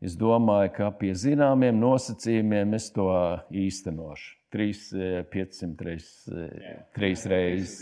Es 0.00 0.14
domāju, 0.16 0.72
ka 0.78 0.90
pie 0.96 1.12
zināmiem 1.12 1.76
nosacījumiem 1.76 2.76
es 2.78 2.88
to 2.94 3.10
īstenošu. 3.52 4.36
3, 4.50 5.26
500 5.30 5.84
reizes. 5.86 7.26
reizes. 7.30 7.74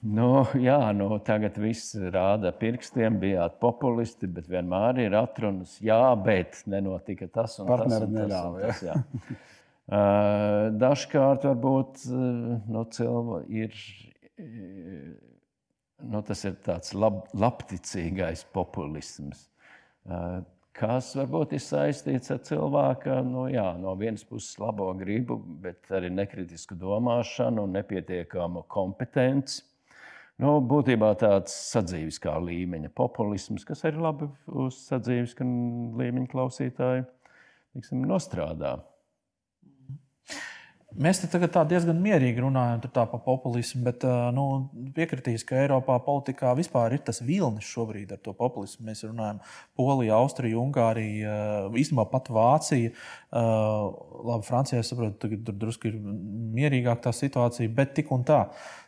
Nu, 0.00 0.46
jā, 0.56 0.78
nu, 0.96 1.10
tagad 1.24 1.58
viss 1.60 1.92
rāda 1.92 2.52
pirkstiem, 2.56 3.18
bijāt 3.20 3.58
populisti, 3.60 4.28
bet 4.32 4.46
vienmēr 4.48 5.02
ir 5.02 5.16
atrunas. 5.18 5.74
Jā, 5.84 6.14
bet 6.16 6.62
nenotika 6.70 7.28
tas 7.28 7.58
un 7.60 7.68
Partneri 7.68 8.06
tas. 8.06 8.06
Un 8.06 8.16
neļāva, 8.16 8.62
tas, 8.62 8.84
un 8.84 8.84
tas, 8.84 8.84
jā. 8.88 9.38
Uh, 9.90 10.68
dažkārt 10.78 11.42
varbūt 11.48 12.04
nu, 12.70 12.84
cilvēki 12.94 13.62
ir. 13.64 13.78
Nu, 16.06 16.20
tas 16.22 16.44
ir 16.46 16.54
tāds 16.62 16.94
lab, 16.94 17.24
labticīgais 17.34 18.44
populisms. 18.54 19.48
Kas 20.76 21.10
varbūt 21.18 21.56
ir 21.56 21.62
saistīts 21.64 22.30
ar 22.30 22.38
cilvēka 22.46 23.18
nu, 23.26 23.48
jā, 23.50 23.66
no 23.80 23.96
vienas 23.98 24.22
puses 24.24 24.54
labo 24.62 24.92
gribu, 24.98 25.40
bet 25.62 25.90
arī 25.90 26.12
nekritisku 26.14 26.76
domāšanu 26.78 27.66
un 27.66 27.74
nepietiekamu 27.74 28.62
kompetenci. 28.70 29.64
Nu, 30.40 30.54
būtībā 30.64 31.10
tāds 31.20 31.52
sadzīviskā 31.74 32.32
līmeņa 32.40 32.92
populisms, 32.96 33.66
kas 33.68 33.82
arī 33.84 34.00
labi 34.00 34.30
uz 34.62 34.78
sadzīviskā 34.86 35.44
līmeņa 35.44 36.30
klausītāju 36.32 37.04
tiksim, 37.74 38.06
nostrādā. 38.08 38.78
Mēs 40.98 41.20
te 41.22 41.28
tagad 41.30 41.54
diezgan 41.70 42.00
mierīgi 42.02 42.42
runājam 42.42 42.80
par 42.96 43.20
populismu, 43.22 43.84
bet 43.86 44.02
nu, 44.34 44.44
piekritīs, 44.96 45.44
ka 45.46 45.60
Eiropā 45.60 46.00
politikā 46.02 46.50
vispār 46.58 46.96
ir 46.96 47.02
tas 47.06 47.20
vilnis 47.22 47.68
šobrīd 47.70 48.10
ar 48.10 48.18
to 48.24 48.34
populismu. 48.34 48.88
Mēs 48.88 49.04
runājam 49.06 49.38
par 49.38 49.52
Poliju, 49.78 50.12
Austriju, 50.16 50.58
Ungāriju, 50.64 51.34
īstenībā 51.78 52.08
pat 52.10 52.30
Vāciju. 52.34 52.90
Labi, 53.30 54.46
Francijā 54.48 54.82
saprotu, 54.86 55.30
ka 55.30 55.38
tur 55.46 55.60
drusku 55.60 55.92
ir 55.92 56.00
mierīgāka 56.58 57.06
tā 57.06 57.14
situācija, 57.14 57.70
bet 57.76 57.94
tik 58.00 58.10
un 58.16 58.26
tā. 58.26 58.40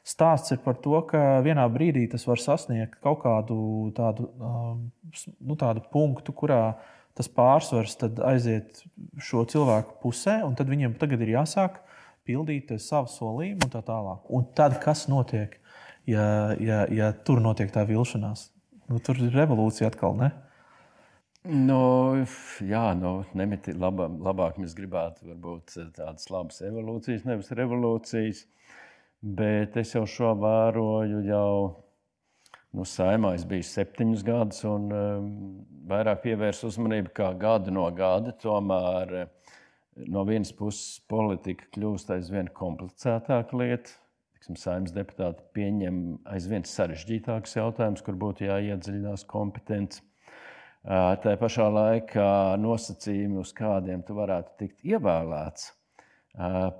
Stāsts 0.02 0.56
ir 0.56 0.58
par 0.64 0.80
to, 0.82 0.96
ka 1.06 1.38
vienā 1.46 1.68
brīdī 1.70 2.08
tas 2.10 2.26
var 2.26 2.42
sasniegt 2.42 2.98
kaut 3.04 3.22
kādu 3.22 3.92
tādu, 3.94 4.26
nu, 5.38 5.54
tādu 5.54 5.86
punktu, 5.94 6.34
kurā 6.34 6.64
tas 7.14 7.30
pārsvars 7.30 7.94
aiziet 8.26 8.82
šo 9.22 9.46
cilvēku 9.46 10.00
pusē, 10.02 10.40
un 10.42 10.58
tad 10.58 10.66
viņiem 10.72 10.98
tagad 10.98 11.22
ir 11.22 11.36
jāsāk 11.36 11.78
pildīt 12.28 12.72
savu 12.82 13.10
solījumu 13.10 13.66
un 13.66 13.72
tā 13.72 13.82
tālāk. 13.86 14.30
Un 14.30 14.46
tad 14.56 14.78
kas 14.82 15.06
notiek, 15.10 15.58
ja, 16.08 16.24
ja, 16.62 16.84
ja 16.92 17.12
tur 17.26 17.42
notiek 17.44 17.72
tā 17.74 17.84
vilšanās? 17.88 18.48
Nu, 18.90 19.00
tur 19.02 19.20
ir 19.22 19.34
revolūcija 19.34 19.90
atkal. 19.92 20.16
Ne? 20.18 20.32
Nu, 21.42 21.82
jā, 22.62 22.84
nu, 22.94 23.14
nemeti, 23.34 23.74
laba, 23.74 24.06
labāk 24.06 24.60
mēs 24.62 24.76
gribētu 24.78 25.26
varbūt 25.32 25.74
tādas 25.96 26.28
labas 26.30 26.62
evolūcijas, 26.62 27.24
nevis 27.26 27.50
revolūcijas. 27.58 28.44
Bet 29.22 29.76
es 29.78 29.94
jau 29.94 30.02
šo 30.10 30.32
vēroju 30.38 31.22
jau 31.26 31.82
nu, 32.74 32.86
saimā. 32.86 33.34
Es 33.38 33.44
biju 33.48 33.66
septiņus 33.66 34.24
gadus 34.26 34.64
un 34.66 34.88
um, 34.90 35.28
vairāk 35.90 36.24
pievērsu 36.24 36.70
uzmanību 36.72 37.12
kā 37.14 37.30
gadu 37.38 37.74
no 37.74 37.86
gada. 37.94 38.34
Tomēr 38.42 39.14
uh, 39.20 39.30
no 39.96 40.24
vienas 40.28 40.52
puses 40.56 41.00
politika 41.10 41.66
kļūst 41.74 42.12
aizvien 42.16 42.50
komplicētāka 42.56 43.58
lieta. 43.58 43.98
Saimnes 44.42 44.90
deputāti 44.90 45.44
pieņem 45.54 45.98
aizvien 46.34 46.64
sarežģītākus 46.66 47.54
jautājumus, 47.54 48.02
kur 48.02 48.16
būtu 48.18 48.48
jāiedziļinās 48.48 49.22
kompetence. 49.30 50.02
Tā 50.82 51.36
pašā 51.38 51.68
laikā 51.70 52.30
nosacījumi, 52.58 53.38
uz 53.38 53.52
kādiem 53.54 54.02
tu 54.02 54.16
varētu 54.18 54.56
tikt 54.64 54.82
ievēlēts, 54.82 55.68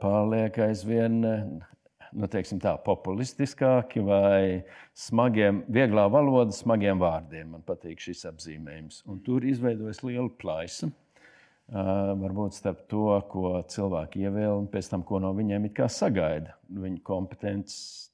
paliek 0.03 0.59
aizvien 0.67 1.21
nu, 1.23 2.27
tā, 2.27 2.75
populistiskāki 2.83 4.03
vai 4.11 4.65
smagiem, 4.99 5.63
vieglā 5.71 6.09
valoda, 6.11 6.51
smagiem 6.57 6.99
vārdiem. 6.99 7.55
Man 7.55 7.63
patīk 7.63 8.03
šis 8.03 8.27
apzīmējums. 8.33 9.05
Un 9.07 9.23
tur 9.23 9.47
izveidojas 9.47 10.03
liela 10.03 10.35
plaisa 10.43 10.91
varbūt 11.73 12.57
starp 12.57 12.85
to, 12.91 13.07
ko 13.33 13.63
cilvēki 13.73 14.27
ievēl 14.27 14.59
un 14.61 14.69
pēc 14.71 14.91
tam, 14.93 15.05
ko 15.09 15.21
no 15.23 15.33
viņiem 15.37 15.71
it 15.71 15.77
kā 15.79 15.89
sagaida. 15.89 16.57
Viņu 16.69 17.01
kompetences 17.07 18.11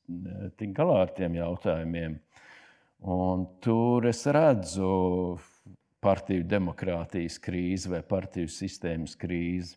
tik 0.59 0.75
galā 0.77 1.03
ar 1.05 1.15
tiem 1.17 1.39
jautājumiem. 1.39 2.19
Un 3.09 3.47
tur 3.63 4.07
es 4.11 4.25
redzu 4.27 5.39
partiju 6.03 6.47
demokrātijas 6.47 7.39
krīzi 7.43 7.91
vai 7.91 8.03
partiju 8.07 8.51
sistēmas 8.51 9.17
krīzi. 9.19 9.77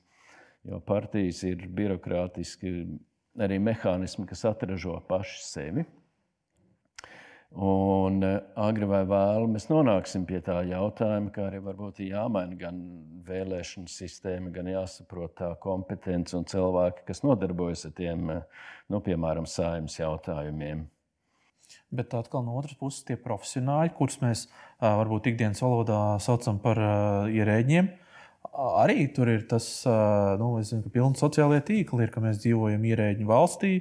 Jo 0.69 0.77
partijas 0.85 1.41
ir 1.50 1.65
birokrātiski 1.73 2.71
arī 3.41 3.57
mehānismi, 3.63 4.27
kas 4.29 4.45
atražo 4.45 5.00
paši 5.07 5.41
sevi. 5.41 5.85
Un 7.51 8.22
eh, 8.24 8.38
agri 8.63 8.88
vai 8.88 9.01
vēlu 9.03 9.50
mēs 9.51 9.65
nonāksim 9.67 10.24
pie 10.27 10.39
tā 10.46 10.62
jautājuma, 10.70 11.34
ka 11.36 11.50
arī 11.50 11.60
varbūt 11.65 12.00
jāmaina 12.05 12.55
gan 12.55 12.77
vēlēšanu 13.27 13.91
sistēma, 13.91 14.53
gan 14.55 14.70
jāsaprot 14.72 15.36
tā 15.41 15.50
kompetence 15.60 16.38
un 16.38 16.48
cilvēki, 16.48 17.03
kas 17.10 17.25
nodarbojas 17.25 17.84
ar 17.89 17.96
tiem, 17.98 18.29
eh, 18.31 18.63
nu, 18.88 19.01
piemēram, 19.03 19.50
saimnes 19.51 20.00
jautājumiem. 20.00 20.86
Bet 21.91 22.15
atkal 22.15 22.46
no 22.48 22.55
otras 22.60 22.79
puses, 22.79 23.03
tie 23.03 23.20
profesionāļi, 23.20 23.96
kurus 24.00 24.22
mēs 24.24 24.46
eh, 24.48 24.88
varbūt 24.88 25.34
ikdienas 25.34 25.60
valodā 25.60 26.00
saucam 26.24 26.55
par 26.63 26.79
ierēģiem, 27.36 27.91
arī 28.51 29.05
tur 29.15 29.29
ir 29.31 29.46
tas, 29.50 29.65
nu, 30.39 30.53
zinu, 30.65 30.84
ka 30.86 30.93
pilni 30.93 31.20
sociālie 31.20 31.62
tīkli 31.65 32.05
ir, 32.05 32.12
ka 32.13 32.24
mēs 32.24 32.41
dzīvojam 32.43 32.84
ierēģiņu 32.89 33.29
valstī, 33.29 33.74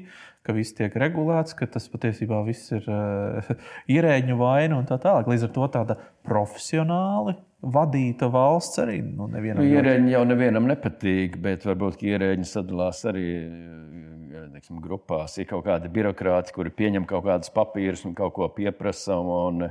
ka 0.47 0.55
viss 0.57 0.77
tiek 0.77 0.95
regulēts, 0.99 1.57
ka 1.59 1.69
tas 1.69 1.89
patiesībā 1.93 2.41
viss 2.47 2.73
ir 2.73 2.87
uh, 2.89 3.51
ierēģiņu 3.97 4.39
vaina 4.41 4.79
un 4.79 4.89
tā 4.89 5.01
tālāk. 5.03 5.29
Līdz 5.31 5.49
ar 5.49 5.55
to 5.57 5.69
tāda 5.77 5.99
profesionāli 6.27 7.37
vadīta 7.61 8.31
valsts 8.33 8.81
arī 8.81 9.01
nu, 9.05 9.27
nevienam. 9.29 9.61
Nu, 9.61 9.69
ierēģi 9.69 10.15
jau 10.15 10.23
nevienam 10.29 10.71
nepatīk, 10.71 11.37
bet 11.45 11.67
varbūt 11.69 12.07
ierēģi 12.09 12.49
sadalās 12.49 13.03
arī 13.11 13.27
neksim, 14.55 14.81
grupās. 14.81 15.37
Ir 15.39 15.49
kaut 15.51 15.67
kādi 15.67 15.91
birokrāti, 15.93 16.55
kuri 16.57 16.73
pieņem 16.73 17.07
kaut 17.11 17.27
kādus 17.27 17.53
papīrus 17.55 18.07
un 18.09 18.17
kaut 18.17 18.35
ko 18.39 18.49
pieprasa 18.55 19.19
un, 19.21 19.69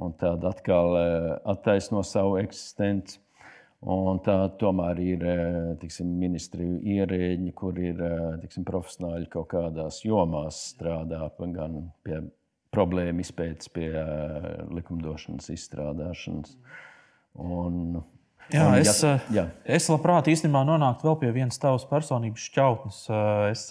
un 0.00 0.14
tādu 0.20 0.50
atkal 0.50 1.00
attaisno 1.54 2.04
savu 2.06 2.36
eksistenci. 2.42 3.20
Un 3.80 4.18
tā 4.20 4.34
tomēr 4.60 4.98
ir 5.00 5.22
eh, 5.24 5.54
tiksim, 5.80 6.10
ministriju 6.20 6.82
ierēģi, 6.84 7.52
kur 7.56 7.78
ir 7.80 8.02
eh, 8.04 8.26
tiksim, 8.42 8.66
profesionāļi 8.68 9.30
kaut 9.32 9.48
kādās 9.54 10.02
jomās 10.04 10.58
strādā 10.74 11.30
gan 11.54 11.78
pie 12.04 12.18
problēmu 12.76 13.24
izpētes, 13.24 13.72
pie 13.72 13.88
eh, 13.88 14.48
likumdošanas 14.76 15.48
izstrādāšanas. 15.56 16.58
Un, 17.40 18.02
Jā, 18.50 18.66
un, 18.66 18.76
es, 18.82 19.00
ja, 19.00 19.16
jā. 19.32 19.46
es 19.64 19.88
labprāt 19.88 20.28
īstenībā 20.28 20.60
nonāktu 20.66 21.06
vēl 21.06 21.20
pie 21.22 21.28
vienas 21.38 21.60
tavas 21.62 21.86
personības 21.88 22.48
šķautnes. 22.50 23.04
Es, 23.46 23.68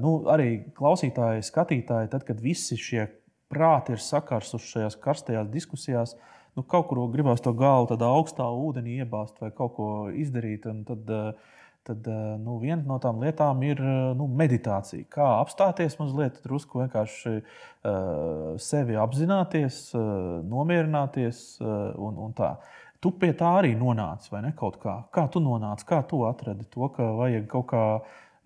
nu, 0.00 0.14
arī 0.32 0.48
klausītāji, 0.78 1.44
skatītāji, 1.44 2.08
tad, 2.14 2.24
kad 2.24 2.40
visi 2.40 2.78
šie 2.80 3.04
prāti 3.52 3.92
ir 3.92 4.00
sakarsuši 4.00 4.70
šajās 4.70 4.96
karstajās 5.04 5.52
diskusijās, 5.52 6.16
uh, 6.16 6.35
nu, 6.56 6.64
kaut 6.64 6.88
kur 6.90 7.04
gribās 7.12 7.44
to 7.44 7.52
galvu 7.56 7.92
tādā 7.92 8.08
augstā 8.16 8.46
ūdenī 8.48 9.00
iebāzt 9.02 9.38
vai 9.42 9.52
kaut 9.54 9.76
ko 9.76 9.90
izdarīt. 10.24 10.66
Tad, 10.88 11.12
eh, 11.12 11.52
tad 11.86 12.08
eh, 12.10 12.22
nu, 12.42 12.56
viena 12.62 12.80
no 12.88 12.98
tām 13.02 13.20
lietām 13.22 13.62
ir 13.66 13.82
eh, 13.82 13.98
nu, 14.18 14.28
meditācija. 14.40 15.04
Kā 15.12 15.28
apstāties 15.42 15.98
mazliet, 16.00 16.40
drusku 16.46 16.82
vienkārši 16.82 17.36
uh, 17.36 18.56
sevi 18.62 18.96
apzināties, 18.98 19.82
uh, 19.94 20.40
nomierināties 20.48 21.44
uh, 21.62 21.92
un, 22.02 22.18
un 22.26 22.36
tā. 22.36 22.56
Tu 23.04 23.12
pie 23.20 23.30
tā 23.36 23.52
arī 23.58 23.74
nonāci, 23.78 24.32
vai 24.32 24.40
ne? 24.46 24.54
Kaut 24.56 24.80
kā. 24.82 24.96
Kā 25.14 25.26
tu 25.30 25.42
nonāci, 25.44 25.86
kā 25.86 26.00
tu 26.08 26.24
atradi 26.26 26.64
to, 26.72 26.88
ka 26.96 27.12
vajag 27.20 27.44
kaut 27.52 27.68
kā 27.70 27.82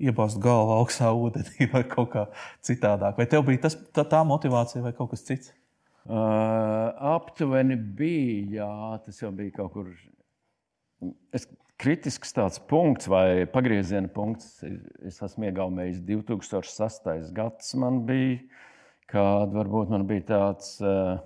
iebāzt 0.00 0.40
galvu 0.42 0.74
augstā 0.80 1.12
ūdenī 1.14 1.68
vai 1.72 1.84
kaut 1.88 2.10
kā 2.16 2.26
citādāk? 2.66 3.16
Vai 3.20 3.30
tev 3.30 3.46
bija 3.46 3.68
tas, 3.68 3.78
tā, 3.94 4.04
tā 4.04 4.24
motivācija 4.26 4.82
vai 4.84 4.92
kaut 4.96 5.14
kas 5.14 5.24
cits? 5.28 5.54
Uh, 6.08 6.88
aptuveni 7.12 7.76
bija, 7.76 8.62
jā, 8.62 8.74
tas 9.04 9.20
jau 9.20 9.30
bija 9.36 9.52
kaut 9.58 9.74
kur. 9.74 9.90
Es, 11.36 11.44
kritisks 11.80 12.32
tāds 12.36 12.60
punkts 12.70 13.08
vai 13.08 13.44
pagrieziena 13.52 14.08
punkts. 14.12 14.62
Es 15.06 15.20
esmu 15.24 15.48
iegaumējis 15.50 16.00
2008. 16.08 17.30
gads. 17.36 17.74
Man 17.80 18.02
bija, 18.08 18.40
kad 19.12 19.52
varbūt 19.52 19.92
man 19.92 20.08
bija 20.08 20.26
tāds 20.32 20.74
uh, 20.80 21.20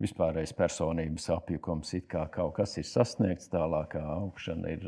vispārējais 0.00 0.54
personības 0.56 1.28
apjukums, 1.34 1.92
it 1.98 2.08
kā 2.10 2.24
kaut 2.32 2.54
kas 2.56 2.78
ir 2.80 2.88
sasniegts, 2.88 3.50
tālākā 3.52 4.00
augšana 4.14 4.76
ir, 4.78 4.86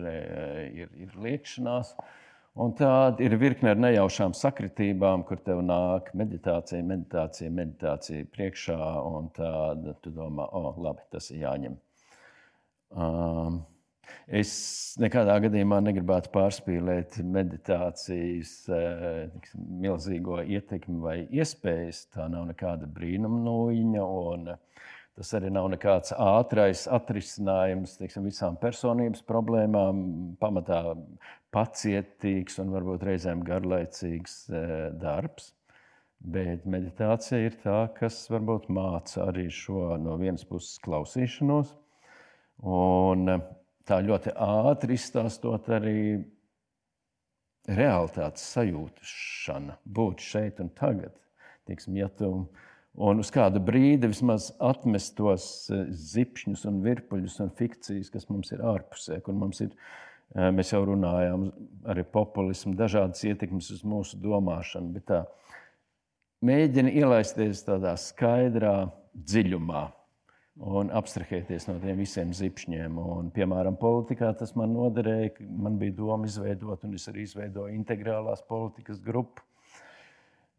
ir, 0.85 0.99
ir 1.07 1.23
liekšanās. 1.27 1.97
Uh, 1.99 2.19
Un 2.53 2.75
tāda 2.77 3.25
ir 3.25 3.33
virkne 3.41 3.71
ar 3.73 3.79
nejaušām 3.81 4.35
sakritībām, 4.37 5.23
kur 5.25 5.38
tev 5.41 5.62
nāk 5.65 6.11
meditācija, 6.12 6.85
meditācija, 6.85 7.49
meditācija 7.49 8.27
priekšā, 8.35 8.77
un 9.09 9.31
tāda 9.33 9.95
tu 10.05 10.12
domā, 10.12 10.45
o, 10.53 10.75
labi, 10.85 11.01
tas 11.15 11.31
ir 11.33 11.47
jāņem. 11.47 11.79
Um, 12.93 13.62
es 14.29 14.53
nekādā 15.01 15.38
gadījumā 15.47 15.79
negribētu 15.81 16.29
pārspīlēt 16.35 17.23
meditācijas 17.25 18.53
tiksim, 18.69 19.65
milzīgo 19.87 20.43
ietekmi 20.45 21.01
vai 21.01 21.17
iespējas. 21.33 22.05
Tā 22.12 22.29
nav 22.29 22.51
nekāda 22.53 22.91
brīnumnūjiņa. 22.99 24.11
Un, 24.27 24.53
Tas 25.12 25.29
arī 25.37 25.51
nav 25.53 25.67
nekāds 25.69 26.15
ātrais 26.17 26.87
atrisinājums 26.88 27.99
teiksim, 27.99 28.25
visām 28.25 28.55
personības 28.57 29.21
problēmām. 29.29 29.99
Pamatā 30.41 30.79
pacietīgs 31.53 32.59
un 32.62 32.73
varbūt 32.73 33.05
reizēm 33.07 33.43
garlaicīgs 33.47 34.37
e, 34.49 34.62
darbs. 35.01 35.53
Bet 36.23 36.69
meditācija 36.71 37.41
ir 37.49 37.57
tā, 37.65 37.79
kas 37.97 38.21
varbūt 38.31 38.69
māca 38.71 39.27
arī 39.27 39.49
šo 39.51 39.97
no 39.99 40.15
vienas 40.21 40.45
puses 40.47 40.79
klausīšanos, 40.85 41.73
un 42.73 43.33
e, 43.35 43.38
tā 43.88 43.99
ļoti 44.07 44.37
ātri 44.47 44.97
izstāstot 44.97 45.69
arī 45.75 45.97
realitātes 47.69 48.45
sajūšana, 48.55 49.81
būt 49.85 50.23
šeit 50.23 50.62
un 50.62 50.71
tagad. 50.79 51.19
Tiksim, 51.69 51.99
ja 51.99 52.09
tu, 52.19 52.31
un 52.99 53.23
uz 53.23 53.31
kādu 53.35 53.61
brīdi 53.62 54.09
vismaz 54.11 54.49
atmest 54.62 55.19
tos 55.19 55.51
e, 55.75 55.85
zipšņus 56.15 56.65
un 56.71 56.81
virpuļus 56.87 57.43
un 57.45 57.53
fikcijas, 57.59 58.15
kas 58.15 58.31
mums 58.31 58.55
ir 58.55 58.65
ārpusē, 58.73 59.21
kur 59.27 59.37
mums 59.37 59.61
ir 59.67 59.75
ārpusē 59.75 60.11
Mēs 60.33 60.73
jau 60.73 60.81
runājām 60.88 61.51
arī 61.92 62.05
populismu, 62.09 62.73
dažādas 62.79 63.21
ietekmes 63.29 63.68
uz 63.75 63.83
mūsu 63.85 64.16
domāšanu, 64.23 64.95
bet 64.95 65.05
tā 65.11 65.18
mēģina 66.47 66.92
ielaisties 67.03 67.64
tādā 67.66 67.92
skaidrā 68.01 68.87
dziļumā 69.12 69.83
un 70.73 70.92
abstrahēties 70.92 71.66
no 71.68 71.79
tiem 71.83 72.01
visiem 72.01 72.33
zipšņiem. 72.37 72.99
Un, 73.01 73.31
piemēram, 73.35 73.77
politikā 73.81 74.33
tas 74.38 74.55
man 74.59 74.73
noderēja, 74.77 75.35
ka 75.37 75.47
man 75.66 75.79
bija 75.81 75.97
doma 76.01 76.29
izveidot, 76.29 76.85
un 76.85 76.97
es 76.97 77.09
arī 77.12 77.27
izveidoju 77.27 77.77
integrālās 77.77 78.45
politikas 78.49 79.01
grupu. 79.05 79.45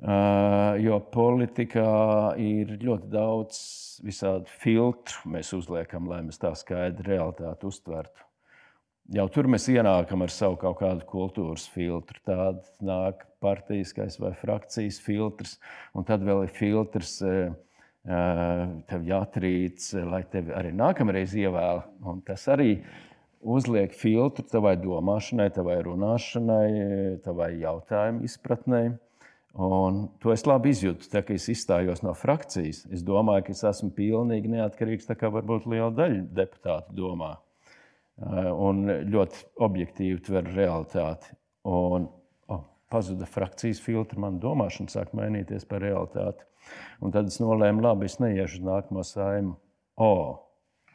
Uh, 0.03 0.73
jo 0.83 0.97
politikā 1.13 2.33
ir 2.41 2.73
ļoti 2.81 3.07
daudz 3.13 3.59
visādi 4.03 4.51
filtru, 4.59 5.29
mēs 5.31 5.53
uzliekam, 5.55 6.09
lai 6.11 6.19
mēs 6.25 6.41
tā 6.41 6.51
skaidri 6.59 7.13
realitāti 7.13 7.69
uztvertu. 7.69 8.25
Jau 9.11 9.25
tur 9.27 9.49
mēs 9.51 9.67
ienākam 9.67 10.23
ar 10.23 10.31
savu 10.31 10.55
kaut 10.61 10.77
kādu 10.79 11.03
kultūras 11.09 11.65
filtru. 11.67 12.21
Tāda 12.23 12.63
nāk 12.79 13.25
partijas 13.43 13.91
vai 14.19 14.31
frakcijas 14.39 15.01
filtrs, 15.03 15.57
un 15.91 16.07
tad 16.07 16.23
vēl 16.23 16.45
ir 16.45 16.53
filtrs. 16.55 17.19
Uh, 17.21 17.51
tev 18.03 19.05
jāatrīt, 19.07 19.79
lai 20.11 20.23
tevi 20.27 20.51
arī 20.51 20.73
nākamreiz 20.75 21.35
ievēl. 21.39 21.83
Un 22.03 22.19
tas 22.27 22.43
arī 22.51 22.83
uzliek 23.39 23.93
filtru 23.95 24.43
tavai 24.47 24.75
domāšanai, 24.79 25.49
tavai 25.55 25.79
runāšanai, 25.83 27.21
tavai 27.23 27.53
jautājumu 27.61 28.27
izpratnē. 28.27 28.83
Un 29.53 30.07
to 30.19 30.33
es 30.33 30.47
labi 30.49 30.71
izjūtu, 30.73 31.07
tā, 31.11 31.21
ka 31.21 31.35
es 31.35 31.45
izstājos 31.51 32.01
no 32.03 32.15
frakcijas. 32.17 32.83
Es 32.91 33.03
domāju, 33.05 33.45
ka 33.47 33.53
es 33.53 33.63
esmu 33.69 33.91
pilnīgi 33.93 34.49
neatkarīgs, 34.49 35.07
tā 35.07 35.15
kā 35.15 35.29
varbūt 35.29 35.67
liela 35.69 35.91
daļa 35.93 36.23
deputātu 36.33 36.95
domā. 36.97 37.35
Un 38.21 38.85
ļoti 39.09 39.47
objektīvi 39.65 40.21
tver 40.21 40.45
realitāti. 40.53 41.33
Un, 41.65 42.05
oh, 42.51 42.65
pazuda 42.93 43.25
frakcijas 43.25 43.81
filtri, 43.81 44.19
man 44.21 44.37
domāšana 44.43 44.93
sāk 44.93 45.15
mainīties 45.17 45.65
par 45.69 45.81
realitāti. 45.81 46.45
Un 47.03 47.11
tad 47.11 47.31
es 47.31 47.39
nolēmu, 47.41 47.81
labi, 47.83 48.07
es 48.07 48.19
neiešu 48.21 48.61
uz 48.61 48.67
nākamo 48.67 49.03
saimu. 49.07 49.55
O, 49.99 50.11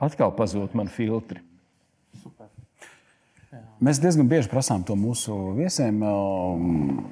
atkal 0.02 0.32
pazūd 0.38 0.76
man 0.78 0.90
filtri. 0.92 1.42
Super. 2.22 2.48
Jā. 3.52 3.64
Mēs 3.84 4.00
diezgan 4.02 4.30
bieži 4.30 4.50
prasām 4.52 4.84
to 4.86 4.96
mūsu 4.98 5.34
viesiem 5.58 6.00
um, 6.06 7.02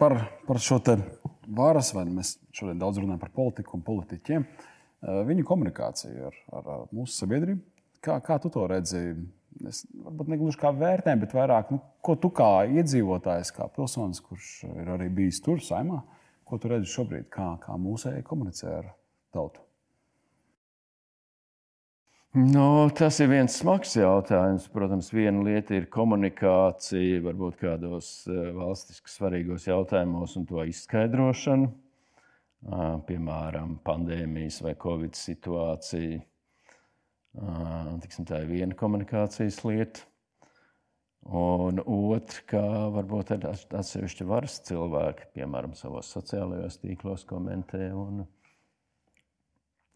par, 0.00 0.18
par 0.46 0.60
šo 0.62 0.78
varas, 1.48 1.92
vai 1.96 2.04
mēs 2.10 2.36
šodien 2.54 2.80
daudz 2.80 3.00
runājam 3.00 3.20
par 3.22 3.32
politiku 3.34 3.78
un 3.78 3.84
politiķiem, 3.86 4.46
uh, 4.46 5.20
viņu 5.28 5.46
komunikāciju 5.48 6.30
ar, 6.30 6.40
ar 6.60 6.72
mūsu 6.94 7.16
sabiedrību. 7.16 7.71
Kā, 8.02 8.18
kā 8.24 8.38
tu 8.42 8.50
to 8.52 8.66
redzi? 8.70 9.12
Es 9.68 9.84
varbūt 9.92 10.30
ne 10.32 10.38
gluži 10.40 10.58
kā 10.58 10.72
vērtējumu, 10.74 11.22
bet 11.22 11.34
vairāk, 11.36 11.70
nu, 11.74 11.78
ko 12.02 12.16
tu 12.18 12.32
kā 12.34 12.64
iedzīvotājs, 12.66 13.52
kā 13.54 13.68
pilsonis, 13.74 14.22
kurš 14.24 14.48
ir 14.70 14.88
arī 14.94 15.10
bijis 15.12 15.42
tur, 15.44 15.60
saimā, 15.62 16.00
Ko 16.52 16.58
tu 16.60 16.68
redzi 16.68 16.90
šobrīd, 16.92 17.30
kā, 17.32 17.46
kā 17.62 17.78
mūsēji 17.80 18.26
komunicē 18.28 18.66
ar 18.76 18.88
tautu? 19.32 19.62
No, 22.36 22.90
tas 22.92 23.16
ir 23.24 23.30
viens 23.30 23.54
smags 23.56 23.94
jautājums. 23.96 24.66
Protams, 24.74 25.08
viena 25.16 25.40
lieta 25.46 25.78
ir 25.78 25.86
komunikācija, 25.92 27.22
varbūt 27.24 27.56
kādos 27.62 28.10
eh, 28.28 28.50
valstiski 28.52 29.08
svarīgos 29.14 29.64
jautājumos 29.70 30.36
un 30.36 30.44
to 30.50 30.60
izskaidrošana. 30.68 31.72
Piemēram, 33.08 33.78
pandēmijas 33.88 34.60
vai 34.62 34.76
covid 34.84 35.16
situācija. 35.16 36.20
Tiksim, 37.32 38.26
tā 38.28 38.42
ir 38.42 38.50
viena 38.50 38.76
komunikācijas 38.76 39.62
lieta. 39.64 40.04
Un 41.32 41.78
otra, 41.80 42.42
kā 42.50 42.62
varbūt 42.92 43.30
atsevišķi 43.38 44.26
varas 44.26 44.58
cilvēki, 44.66 45.30
piemēram, 45.38 45.76
savos 45.78 46.10
sociālajos 46.12 46.80
tīklos 46.82 47.22
komentē, 47.30 47.92
un, 47.94 48.24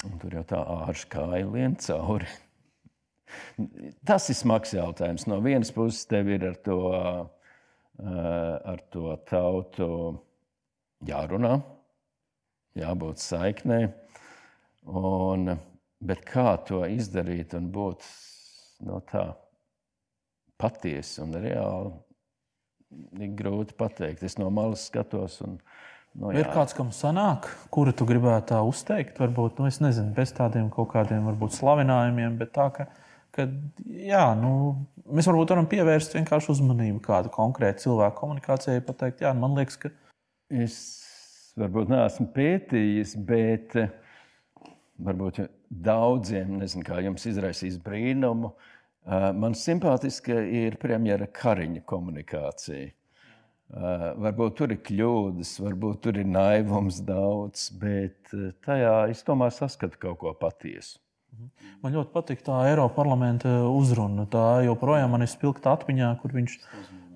un 0.06 0.18
tur 0.22 0.38
jau 0.38 0.44
tā 0.54 0.62
ārša 0.86 1.10
kāja 1.12 1.50
lien 1.50 1.74
cauri. 1.82 2.30
Tas 4.06 4.30
ir 4.30 4.38
smags 4.38 4.72
jautājums. 4.76 5.26
No 5.26 5.40
vienas 5.42 5.74
puses, 5.74 6.06
tev 6.06 6.30
ir 6.30 6.46
ar 6.46 6.60
to, 6.62 6.80
ar 7.98 8.84
to 8.94 9.16
tautu 9.26 9.88
jārunā, 11.10 11.56
jābūt 12.78 13.20
saiknē. 13.20 13.80
Un, 14.86 15.56
bet 16.00 16.24
kā 16.28 16.54
to 16.68 16.84
izdarīt 16.90 17.56
un 17.58 17.70
būt 17.74 18.06
no 18.86 19.00
tā? 19.08 19.30
patiesi 20.60 21.22
un 21.24 21.36
reāli. 21.36 21.92
Ir 23.20 23.32
grūti 23.36 23.76
pateikt. 23.76 24.24
Es 24.26 24.38
no 24.40 24.48
malas 24.54 24.86
skatos. 24.88 25.40
Un, 25.44 25.56
no, 26.14 26.30
jā. 26.30 26.44
ir 26.44 26.52
kāds, 26.54 26.76
kam 26.76 26.92
sanāk, 26.94 27.48
kuru 27.74 27.92
tu 27.96 28.06
gribētu 28.08 28.54
tā 28.54 28.60
uzteikt? 28.64 29.18
Varbūt, 29.20 29.60
nu, 29.60 29.68
es 29.70 29.80
nezinu, 29.84 30.14
bez 30.16 30.32
tādiem 30.36 30.70
kaut 30.72 30.92
kādiem 30.94 31.26
varbūt 31.28 31.58
slavinājumiem, 31.58 32.38
bet 32.40 32.54
tā, 32.56 32.68
ka, 32.76 32.88
ka 33.36 33.48
jā, 33.84 34.24
nu, 34.38 34.52
mēs 35.10 35.28
varbūt 35.28 35.56
varam 35.56 35.68
pievērst 35.72 36.16
vienkārši 36.16 36.52
uzmanību 36.54 37.02
kādu 37.04 37.32
konkrētu 37.34 37.88
cilvēku 37.88 38.22
komunikācijai, 38.22 38.84
pateikt, 38.86 39.26
jā, 39.26 39.34
man 39.36 39.58
liekas, 39.58 39.80
ka. 39.82 39.92
Es 40.46 40.78
varbūt 41.58 41.90
neesmu 41.90 42.30
pētījis, 42.36 43.16
bet 43.26 43.74
varbūt 45.02 45.42
daudziem, 45.70 46.58
nezinu, 46.60 46.84
kā 46.86 47.00
jums 47.04 47.26
izraisīs 47.28 47.78
brīnumu, 47.82 48.52
man 49.38 49.56
simpātiska 49.58 50.38
ir 50.50 50.78
premjera 50.82 51.28
Kariņa 51.30 51.82
komunikācija. 51.86 52.92
Varbūt 54.22 54.54
tur 54.60 54.74
ir 54.74 54.78
kļūdas, 54.86 55.56
varbūt 55.58 56.04
tur 56.04 56.20
ir 56.20 56.28
naivums 56.30 57.00
daudz, 57.02 57.66
bet 57.80 58.30
tajā 58.62 58.94
es 59.10 59.24
tomēr 59.26 59.50
saskatu 59.54 59.98
kaut 59.98 60.20
ko 60.22 60.34
patiesu. 60.38 61.00
Mhm. 61.34 61.48
Man 61.82 61.96
ļoti 61.96 62.12
patīk 62.14 62.44
tā 62.46 62.60
Eiropas 62.70 62.94
parlamenta 62.96 63.50
uzruna. 63.68 64.24
Tā 64.30 64.62
joprojām 64.66 65.18
ir 65.18 65.26
spilgta 65.28 65.74
atmiņā, 65.76 66.12
kur 66.22 66.32
viņš 66.38 66.54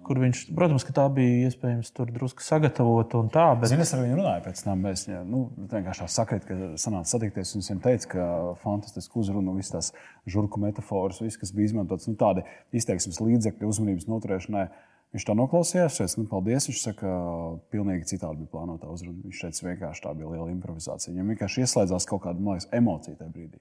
kur 0.07 0.21
viņš, 0.23 0.43
protams, 0.57 0.85
ka 0.87 0.95
tā 0.97 1.05
bija 1.15 1.49
iespējams 1.49 1.93
tur 1.97 2.11
drusku 2.13 2.45
sagatavota 2.45 3.21
un 3.21 3.31
tā. 3.33 3.47
Bet... 3.61 3.71
Zini, 3.73 3.85
es 3.87 3.95
ar 3.95 4.03
viņu 4.03 4.19
runāju 4.19 4.45
pēc 4.47 4.63
tam. 4.67 4.85
Mēs 4.87 5.07
ja, 5.09 5.23
nu, 5.27 5.45
vienkārši 5.71 6.09
sakrīt, 6.11 6.47
ka 6.49 6.59
sanāca 6.81 7.13
satikties. 7.13 7.55
Viņš 7.57 7.71
viņam 7.71 7.83
teica, 7.87 8.11
ka 8.15 8.29
fantastiski 8.65 9.21
uzrunā 9.23 9.55
visas 9.57 9.75
tās 9.75 9.91
žurku 10.31 10.63
metafāras, 10.63 11.23
viss, 11.23 11.41
kas 11.41 11.55
bija 11.57 11.71
izmantots, 11.71 12.09
nu, 12.11 12.19
tādi 12.21 12.47
izteiksmes 12.77 13.21
līdzekļi 13.23 13.71
uzmanības 13.71 14.09
noturēšanai. 14.11 14.69
Viņš 15.11 15.25
tā 15.27 15.35
noklausījās, 15.35 15.97
es 16.05 16.15
nu, 16.21 16.29
paldies. 16.31 16.69
Viņš 16.71 16.85
saka, 16.85 17.01
ka 17.01 17.73
pilnīgi 17.75 18.13
citādi 18.13 18.45
bija 18.45 18.53
plānota 18.53 18.93
uzruna. 18.93 19.25
Viņš 19.27 19.43
teica, 19.43 19.67
vienkārši 19.67 20.05
tā 20.05 20.15
bija 20.15 20.31
liela 20.31 20.53
improvizācija. 20.53 21.15
Viņam 21.17 21.33
vienkārši 21.35 21.65
ieslēdzās 21.65 22.07
kaut 22.07 22.23
kāda 22.29 22.45
liekas, 22.47 22.69
emocija 22.79 23.19
tajā 23.19 23.35
brīdī, 23.35 23.59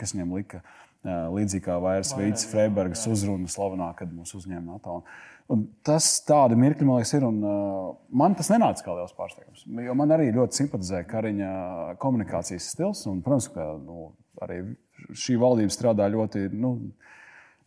kas 0.00 0.16
viņam 0.16 0.34
lika 0.40 0.64
līdzīgi 1.06 1.64
kā 1.64 1.78
vairs 1.82 2.10
Vīts 2.18 2.46
Freibergas 2.50 3.06
uzruna 3.10 3.48
slavenā, 3.50 3.92
kad 3.98 4.10
mūs 4.10 4.34
uzņēma 4.34 4.74
NATO. 4.74 4.98
Un, 4.98 5.04
un 5.52 5.64
tas 5.86 6.06
tādi 6.28 6.58
mirkļi, 6.60 6.86
man 6.86 7.00
liekas, 7.00 7.14
ir. 7.16 7.26
Un, 7.28 7.38
uh, 7.44 7.92
man 8.22 8.36
tas 8.38 8.50
nenāca 8.52 8.84
kā 8.86 8.96
liels 8.96 9.14
pārsteigums. 9.16 9.64
Jo 9.84 9.96
man 9.98 10.12
arī 10.16 10.30
ļoti 10.36 10.62
simpatizē 10.62 11.04
Kariņa 11.08 11.52
komunikācijas 12.02 12.70
stils. 12.74 13.04
Un, 13.10 13.22
protams, 13.24 13.50
ka 13.54 13.70
nu, 13.82 14.10
arī 14.44 14.62
šī 15.16 15.38
valdība 15.40 15.74
strādā 15.74 16.08
ļoti. 16.12 16.48
Nu, 16.56 16.76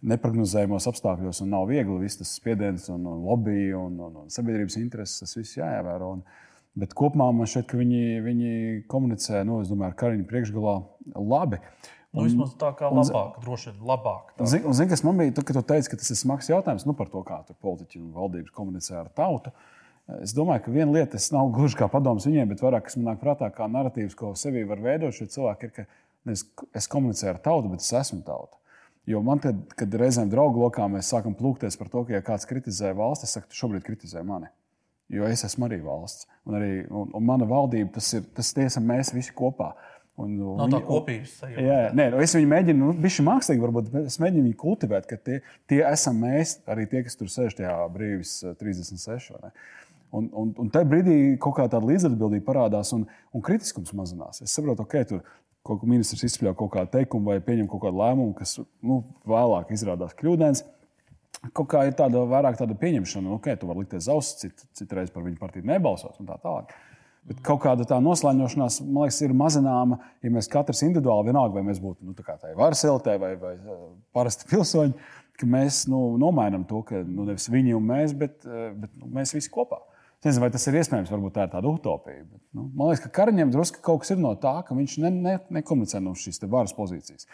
neparedzējumos 0.01 0.87
apstākļos, 0.89 1.43
un 1.43 1.51
nav 1.53 1.67
viegli 1.69 1.99
viss 2.01 2.17
tas 2.17 2.31
spiediens, 2.33 2.87
un, 2.89 3.03
un 3.05 3.19
lobby 3.21 3.69
un, 3.77 3.99
un, 4.01 4.15
un 4.23 4.31
sabiedrības 4.33 4.79
intereses. 4.81 5.21
Tas 5.21 5.37
viss 5.37 5.59
jāievēro. 5.59 6.15
Un, 6.17 6.23
bet 6.81 6.95
kopumā 6.97 7.27
man 7.35 7.49
šķiet, 7.49 7.67
ka 7.69 7.77
viņi, 7.77 8.05
viņi 8.25 8.53
komunicē, 8.91 9.43
nu, 9.47 9.59
domāju, 9.67 9.91
ar 9.91 9.97
Kariņu 10.01 10.27
priekšgalā 10.29 10.75
labi. 11.33 11.61
Nu, 12.11 12.25
vismaz 12.27 12.51
tā 12.59 12.73
kā 12.75 12.89
labāk, 12.91 13.37
un, 13.39 13.43
droši 13.45 13.69
vien 13.71 13.83
labāk. 13.87 14.33
Zini, 14.43 14.73
zin, 14.75 14.87
kas 14.91 15.03
man 15.07 15.19
bija, 15.21 15.31
tu, 15.37 15.45
kad 15.47 15.55
tu 15.55 15.63
teici, 15.69 15.87
ka 15.93 15.99
tas 15.99 16.11
ir 16.11 16.17
smags 16.19 16.49
jautājums 16.51 16.83
nu, 16.83 16.95
par 16.97 17.07
to, 17.11 17.21
kā 17.27 17.37
politiķi 17.63 18.01
un 18.01 18.09
valdības 18.17 18.51
komunicē 18.55 18.97
ar 18.99 19.11
tautu. 19.15 19.53
Es 20.19 20.33
domāju, 20.35 20.65
ka 20.65 20.73
viena 20.75 20.91
lieta, 20.91 21.13
tas 21.13 21.29
nav 21.31 21.53
gluži 21.55 21.77
kā 21.79 21.87
padoms 21.91 22.25
viņiem, 22.27 22.49
bet 22.51 22.63
vairāk, 22.65 22.89
kas 22.89 22.97
man 22.99 23.13
nāk 23.13 23.21
prātā, 23.21 23.47
kā 23.55 23.69
narratīvs, 23.71 24.17
ko 24.19 24.33
sevī 24.35 24.65
var 24.67 24.81
veidot 24.83 25.15
šie 25.15 25.29
cilvēki, 25.31 25.69
ir, 25.69 25.75
ka 25.77 26.33
es, 26.33 26.43
es 26.75 26.89
komunicēju 26.91 27.31
ar 27.31 27.39
tautu, 27.45 27.71
bet 27.71 27.85
es 27.85 27.93
esmu 28.01 28.19
tauta. 28.27 28.59
Jo 29.07 29.21
man, 29.25 29.39
kad, 29.41 29.61
kad 29.79 29.95
reizēm 29.97 30.29
draugu 30.29 30.61
lokā 30.65 30.85
mēs 30.91 31.09
sākam 31.13 31.37
plūkties 31.37 31.79
par 31.79 31.89
to, 31.93 32.03
ka, 32.05 32.17
ja 32.17 32.25
kāds 32.25 32.49
kritizē 32.49 32.91
valsts, 32.97 33.29
es 33.29 33.37
saku, 33.37 33.49
tu 33.49 33.57
šobrīd 33.57 33.85
kritizē 33.87 34.25
mani. 34.27 34.51
Jo 35.11 35.25
es 35.27 35.43
esmu 35.47 35.67
arī 35.67 35.79
valsts. 35.83 36.27
Un, 36.47 36.55
arī, 36.59 36.73
un, 36.87 37.09
un 37.17 37.25
mana 37.25 37.47
valdība, 37.47 37.95
tas 37.97 38.11
ir 38.15 38.27
tas 38.35 38.51
tiesa, 38.55 38.83
mēs 38.83 39.11
visi 39.15 39.33
kopā. 39.35 39.73
Un, 40.19 40.33
nu, 40.35 40.53
Nav 40.59 40.69
tā 40.73 40.81
kopības 40.85 41.35
sajūta. 41.39 41.63
Jā, 41.63 41.77
nē, 41.95 42.09
nu, 42.13 42.19
es 42.21 42.33
viņu 42.35 42.49
mēģinu, 42.51 42.79
nu, 42.81 42.95
bišķi 43.01 43.23
mākslīgi, 43.25 43.61
varbūt 43.63 43.93
es 44.03 44.17
mēģinu 44.21 44.49
viņu 44.49 44.57
kultivēt, 44.59 45.07
ka 45.09 45.17
tie, 45.17 45.37
tie 45.71 45.79
esam 45.87 46.19
mēs, 46.21 46.57
arī 46.69 46.83
tie, 46.91 47.03
kas 47.05 47.15
tur 47.17 47.31
sēž 47.31 47.55
tajā 47.57 47.77
brīvis 47.93 48.33
36. 48.59 49.39
Un, 50.11 50.27
un, 50.35 50.51
un 50.59 50.71
tajā 50.73 50.89
brīdī 50.91 51.15
kaut 51.41 51.55
kā 51.57 51.69
tāda 51.71 51.87
līdzatbildība 51.87 52.43
parādās 52.49 52.91
un, 52.97 53.07
un 53.31 53.45
kritiskums 53.45 53.95
mazinās. 53.95 54.43
Es 54.43 54.51
saprotu, 54.57 54.83
ka 54.83 54.99
okay, 54.99 55.07
tur 55.07 55.23
kaut 55.67 55.81
kā 55.81 55.89
ministrs 55.89 56.25
izspļauj 56.27 56.57
kaut 56.59 56.73
kādu 56.75 56.91
teikumu 56.97 57.31
vai 57.31 57.39
pieņem 57.45 57.69
kaut 57.71 57.85
kādu 57.85 58.01
lēmumu, 58.01 58.35
kas 58.37 58.57
nu, 58.59 59.01
vēlāk 59.29 59.71
izrādās 59.71 60.15
kļūdains. 60.19 60.65
kaut 61.55 61.71
kā 61.71 61.85
ir 61.87 61.95
tāda 61.97 62.25
vairāk 62.27 62.59
tāda 62.59 62.75
pieņemšana, 62.77 63.29
nu, 63.29 63.39
ka 63.39 63.53
okay, 63.53 63.61
tu 63.61 63.69
vari 63.69 63.85
likties 63.85 64.09
ausis, 64.11 64.37
cit, 64.43 64.65
citreiz 64.77 65.13
par 65.13 65.23
viņu 65.25 65.39
partiju 65.39 65.69
nebalsot 65.71 66.19
un 66.19 66.27
tā 66.29 66.37
tālāk. 66.43 66.75
Bet 67.29 67.41
kaut 67.45 67.61
kāda 67.61 67.85
tā 67.85 67.99
noslēņošanās, 68.01 68.79
man 68.87 69.05
liekas, 69.05 69.19
ir 69.21 69.33
mazināma, 69.37 69.99
ja 70.25 70.31
mēs 70.33 70.49
katrs 70.51 70.81
individuāli, 70.87 71.29
vienalga, 71.29 71.53
vai 71.59 71.65
mēs 71.67 71.77
būtu 71.83 72.07
nu, 72.07 72.15
tādā 72.17 72.55
varas 72.57 72.81
elitē 72.87 73.13
vai, 73.21 73.35
vai 73.39 73.53
parasti 74.15 74.47
pilsoņi, 74.51 74.95
ka 75.37 75.49
mēs 75.49 75.83
nu, 75.91 76.01
nomainām 76.21 76.65
to, 76.69 76.81
ka 76.87 77.03
nu, 77.05 77.27
nevis 77.29 77.45
viņi 77.53 77.77
un 77.77 77.85
mēs, 77.93 78.17
bet, 78.17 78.41
bet 78.41 78.89
nu, 78.97 79.11
mēs 79.13 79.35
visi 79.37 79.53
kopā. 79.53 79.83
Es 80.21 80.27
nezinu, 80.27 80.43
vai 80.43 80.51
tas 80.53 80.67
ir 80.69 80.75
iespējams, 80.77 81.09
varbūt 81.09 81.33
tā 81.33 81.47
ir 81.47 81.53
tāda 81.53 81.69
utopija. 81.69 82.25
Bet, 82.25 82.41
nu, 82.57 82.67
man 82.77 82.91
liekas, 82.91 83.07
ka 83.07 83.13
Kariņam 83.21 83.53
drusku 83.53 83.81
kaut 83.85 84.03
kas 84.03 84.13
ir 84.13 84.19
no 84.21 84.35
tā, 84.37 84.59
ka 84.67 84.77
viņš 84.77 84.99
ne, 85.01 85.09
ne, 85.15 85.37
nekomunicē 85.57 86.01
no 86.03 86.13
šīs 86.17 86.43
varas 86.45 86.75
pozīcijas. 86.77 87.25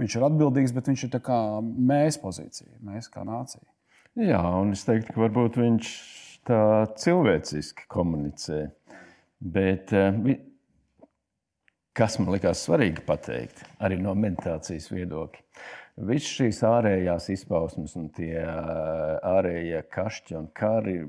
Viņš 0.00 0.16
ir 0.16 0.26
atbildīgs, 0.26 0.72
bet 0.74 0.90
viņš 0.90 1.04
ir 1.06 1.20
kā 1.22 1.38
mēs 1.62 2.18
pozīcija, 2.18 2.80
mēs 2.82 3.06
kā 3.12 3.22
nācija. 3.28 3.62
Jā, 4.18 4.42
un 4.58 4.74
es 4.74 4.82
teiktu, 4.88 5.14
ka 5.14 5.22
varbūt 5.22 5.60
viņš 5.62 5.92
tā 6.48 6.60
cilvēciski 6.98 7.86
komunicē. 7.92 8.64
Bet 9.42 9.90
eh, 9.92 10.18
kas 11.98 12.18
man 12.20 12.30
likās 12.36 12.62
svarīgi 12.62 13.02
pateikt, 13.06 13.64
arī 13.82 13.98
no 13.98 14.14
meditācijas 14.14 14.86
viedokļa, 14.92 15.42
visas 16.06 16.36
šīs 16.36 16.60
ārējās 16.68 17.26
izpausmes 17.34 17.96
un 17.98 18.06
tie 18.14 18.36
eh, 18.38 18.52
ārējie 19.32 19.82
kašķi 19.90 20.38
un 20.38 20.46
kari 20.54 21.00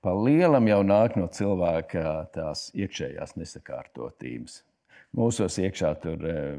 pa 0.00 0.14
lielam 0.16 0.70
jau 0.70 0.80
nāk 0.86 1.18
no 1.20 1.28
cilvēka 1.28 2.16
tās 2.32 2.70
iekšējās 2.72 3.36
nesakārtotības. 3.36 4.62
Mūsos 5.16 5.60
iekšā 5.60 5.92
tur 6.00 6.24
eh, 6.32 6.56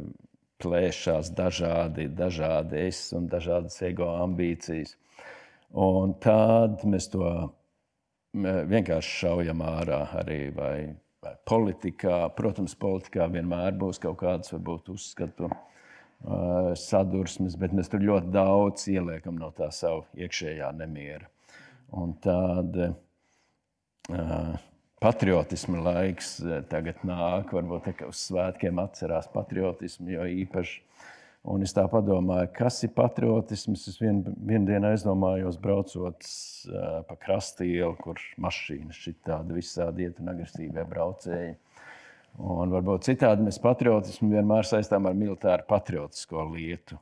plēšās 0.62 1.34
dažādi, 1.34 2.08
dažādi 2.14 2.86
es 2.92 3.02
un 3.18 3.26
dažādas 3.32 3.82
ego 3.90 4.12
ambīcijas. 4.22 4.94
Un 5.74 6.14
tad 6.22 6.86
mēs 6.86 7.10
to 7.10 7.34
vienkārši 8.38 9.20
šaujam 9.26 9.66
ārā 9.66 10.06
arī 10.22 10.40
vai 10.56 10.78
politikā. 11.48 12.20
Protams, 12.38 12.76
politikā 12.80 13.28
vienmēr 13.32 13.76
būs 13.80 14.00
kaut 14.04 14.20
kādas 14.22 14.54
varbūt 14.54 14.92
uzskatu 14.94 15.50
uh, 15.50 16.72
sadursmes, 16.78 17.58
bet 17.60 17.76
mēs 17.76 17.92
tur 17.92 18.06
ļoti 18.06 18.32
daudz 18.34 18.88
ieliekam 18.92 19.40
no 19.40 19.52
tā 19.58 19.72
savu 19.76 20.06
iekšējā 20.18 20.72
nemiera. 20.78 21.30
Un 21.98 22.14
tāda 22.24 22.92
uh, 22.92 24.58
patriotisma 25.04 25.84
laiks 25.92 26.38
tagad 26.72 27.04
nāk, 27.08 27.54
varbūt 27.56 27.88
tā, 27.88 28.10
uz 28.10 28.28
svētkiem 28.28 28.82
atcerās 28.84 29.30
patriotismu, 29.34 30.12
jo 30.18 30.28
īpaši 30.44 30.84
Un 31.48 31.64
es 31.64 31.72
tā 31.72 31.86
domāju, 31.88 32.50
kas 32.58 32.82
ir 32.84 32.92
patriotisms. 32.96 33.86
Es 33.88 34.02
vien, 34.02 34.20
vienu 34.36 34.68
dienu 34.68 34.90
aizdomājos, 34.90 35.60
braucot 35.64 36.28
uh, 36.28 37.00
pa 37.08 37.16
krastielu, 37.16 37.94
kur 38.02 38.20
mašīnas 38.44 39.00
šī 39.06 39.16
tāda 39.24 39.56
visādi 39.56 40.08
iet 40.08 40.20
un 40.20 40.34
agresīvie 40.34 40.84
braucēji. 40.90 41.56
Un 42.38 42.74
varbūt 42.76 43.08
citādi 43.08 43.48
mēs 43.48 43.62
patriotismu 43.64 44.30
vienmēr 44.36 44.68
saistām 44.68 45.08
ar 45.10 45.16
militāru 45.18 45.66
patriotisko 45.70 46.44
lietu. 46.52 47.00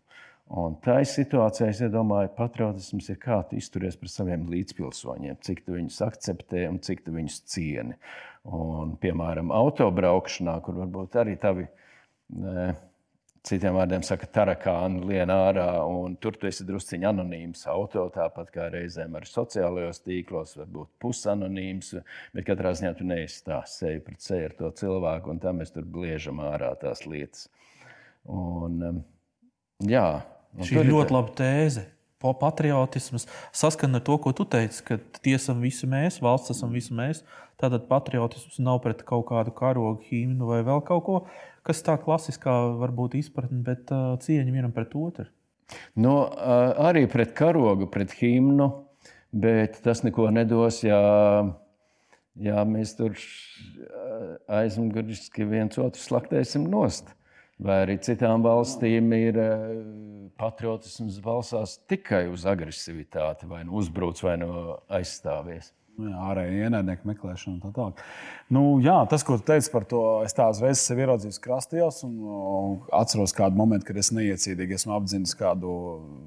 Un 0.54 0.76
tā 0.78 1.00
ir 1.02 1.10
situācija, 1.10 1.72
es 1.74 1.82
domāju, 1.90 2.30
patriotisms 2.38 3.10
ir 3.10 3.18
kā 3.18 3.40
tu 3.50 3.58
izturies 3.58 3.98
pret 3.98 4.14
saviem 4.14 4.46
līdzpilsoņiem, 4.52 5.40
cik 5.42 5.64
tu 5.66 5.74
viņus 5.74 6.04
akceptē 6.06 6.68
un 6.70 6.78
cik 6.86 7.02
tu 7.08 7.16
viņus 7.16 7.40
cieni. 7.50 7.98
Un, 8.46 8.94
piemēram, 9.02 9.50
autobraukšanā, 9.50 10.60
kur 10.62 10.78
varbūt 10.84 11.18
arī 11.18 11.34
tavi. 11.42 11.66
Ne, 12.38 12.76
Citiem 13.46 13.76
vārdiem 13.78 14.02
sakot, 14.02 14.32
tarakāni 14.34 15.04
lien 15.06 15.30
ārā, 15.30 15.68
un 15.86 16.16
tur 16.18 16.34
tu 16.40 16.48
esi 16.50 16.66
drusciņš 16.66 17.06
anonīms 17.12 17.66
auto, 17.70 18.08
tāpat 18.14 18.50
kā 18.54 18.70
reizēm 18.74 19.18
arī 19.20 19.30
sociālajos 19.30 20.02
tīklos, 20.02 20.56
varbūt 20.58 20.90
pusanonīms, 21.04 21.92
bet 22.34 22.48
katrā 22.48 22.74
ziņā 22.78 22.96
tu 22.98 23.06
neesi 23.06 23.44
tā 23.46 23.60
seju 23.70 24.02
pret 24.08 24.26
seju 24.26 24.50
ar 24.50 24.56
to 24.58 24.72
cilvēku, 24.82 25.36
un 25.36 25.44
tā 25.44 25.54
mēs 25.54 25.76
tur 25.76 25.86
bliežam 25.86 26.42
ārā 26.42 26.72
tās 26.82 27.06
lietas. 27.06 27.46
Un, 28.26 28.80
um, 28.82 29.04
jā, 29.86 30.08
un 30.58 30.66
Šī 30.66 30.82
ir 30.82 30.90
ļoti 30.90 31.14
laba 31.14 31.38
tēze. 31.38 31.86
Patriotisms 32.24 33.28
saskana 33.54 34.00
ar 34.00 34.06
to, 34.08 34.16
ko 34.22 34.32
tu 34.34 34.46
teici, 34.50 34.80
ka 34.88 34.98
tie 35.22 35.36
esam 35.38 35.60
visi 35.62 35.90
mēs, 35.90 36.22
valsts 36.24 36.56
esam 36.56 36.72
visi 36.74 36.96
mēs. 36.96 37.26
Tātad 37.62 37.86
patriotisms 37.90 38.58
nav 38.64 38.82
pret 38.84 39.04
kaut 39.08 39.28
kādu 39.30 39.54
karogu, 39.56 40.02
himnu 40.10 40.48
vai 40.50 40.64
vēl 40.66 40.82
kaut 40.88 41.04
ko 41.06 41.20
kas 41.66 41.82
tā 41.86 41.98
klasiskā 42.02 42.54
varbūt 42.80 43.18
izpratne, 43.20 43.62
bet 43.66 43.92
uh, 43.94 44.14
cieņa 44.22 44.54
vienam 44.54 44.74
pret 44.76 44.94
otru? 45.00 45.28
No, 45.98 46.18
uh, 46.30 46.74
arī 46.90 47.06
pret 47.10 47.34
karogu, 47.38 47.90
pret 47.92 48.14
himnu, 48.20 48.70
bet 49.34 49.82
tas 49.86 50.04
neko 50.06 50.30
nedos, 50.34 50.84
ja, 50.86 51.00
ja 52.38 52.66
mēs 52.70 52.94
tur 53.00 53.18
aizmuguriski 54.62 55.48
viens 55.50 55.80
otru 55.82 56.02
slaktēsim 56.02 56.70
nost. 56.70 57.10
Vai 57.56 57.78
arī 57.86 57.96
citām 58.04 58.44
valstīm 58.44 59.14
ir 59.16 59.38
patriotisms 60.36 61.22
balstās 61.24 61.78
tikai 61.88 62.26
uz 62.28 62.44
agresivitāti, 62.52 63.48
vai 63.48 63.64
nu 63.64 63.78
uzbruc, 63.80 64.20
vai 64.26 64.36
nu 64.42 64.50
aizstāvies. 64.92 65.72
Nu, 65.96 66.10
jā, 66.12 66.22
ārēji 66.28 66.64
ienaidnieku 66.66 67.08
meklēšana 67.08 67.54
un 67.54 67.60
tā 67.64 67.70
tālāk. 67.72 68.00
Nu, 68.52 68.62
jā, 68.84 68.98
tas, 69.08 69.24
ko 69.24 69.38
tu 69.40 69.46
teici 69.48 69.70
par 69.72 69.86
to, 69.88 70.02
es 70.28 70.36
tā 70.36 70.50
uzreiz 70.52 70.82
sev 70.84 71.00
ieraudzīju 71.00 71.40
krastījos 71.42 72.02
un, 72.04 72.18
atceros 72.94 73.32
kādu 73.36 73.56
momentu, 73.56 73.88
kad 73.88 74.00
es 74.02 74.12
neiecietīgi 74.12 74.76
esmu 74.76 74.92
apzinis 74.98 75.32
kādu 75.40 75.72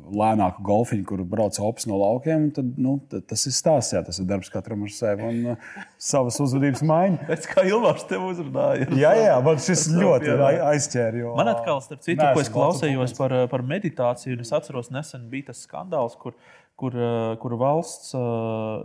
lēnāku 0.09 0.65
golfiņu, 0.65 1.05
kur 1.11 1.21
brauc 1.29 1.59
opas 1.61 1.85
no 1.91 1.99
laukiem. 2.01 2.49
Tad, 2.57 2.71
nu, 2.81 2.97
tad 3.13 3.27
tas 3.29 3.45
ir 3.45 3.55
stāsts, 3.59 3.93
jā, 3.93 4.01
tas 4.07 4.23
ir 4.23 4.29
darbs 4.31 4.49
katram 4.55 4.87
ar 4.87 4.95
sevi 4.95 5.29
un 5.29 5.53
uh, 5.53 5.75
savas 6.01 6.41
uzvedības 6.47 6.85
maiņu. 6.89 7.21
Pēc 7.29 7.49
kā 7.53 7.67
Ilvārs 7.69 8.09
tev 8.09 8.25
uzrunāja. 8.31 8.89
Jā, 8.97 9.13
jā, 9.21 9.35
man 9.45 9.61
šis 9.69 9.91
ļoti 9.93 10.33
aizķēra. 10.73 11.25
Jo, 11.27 11.35
man 11.37 11.53
atkal, 11.53 11.83
starp 11.85 12.07
citu, 12.09 12.25
ko 12.25 12.47
es 12.47 12.53
klausējos 12.57 13.13
par, 13.21 13.37
par 13.53 13.67
meditāciju, 13.69 14.39
un 14.39 14.49
es 14.49 14.55
atceros, 14.57 14.89
nesen 14.97 15.29
bija 15.29 15.53
tas 15.53 15.61
skandāls, 15.69 16.17
kur 16.17 16.41
kur, 16.79 16.95
eh, 16.95 17.33
kur 17.43 17.57
valsts 17.59 18.15
eh, 18.15 18.21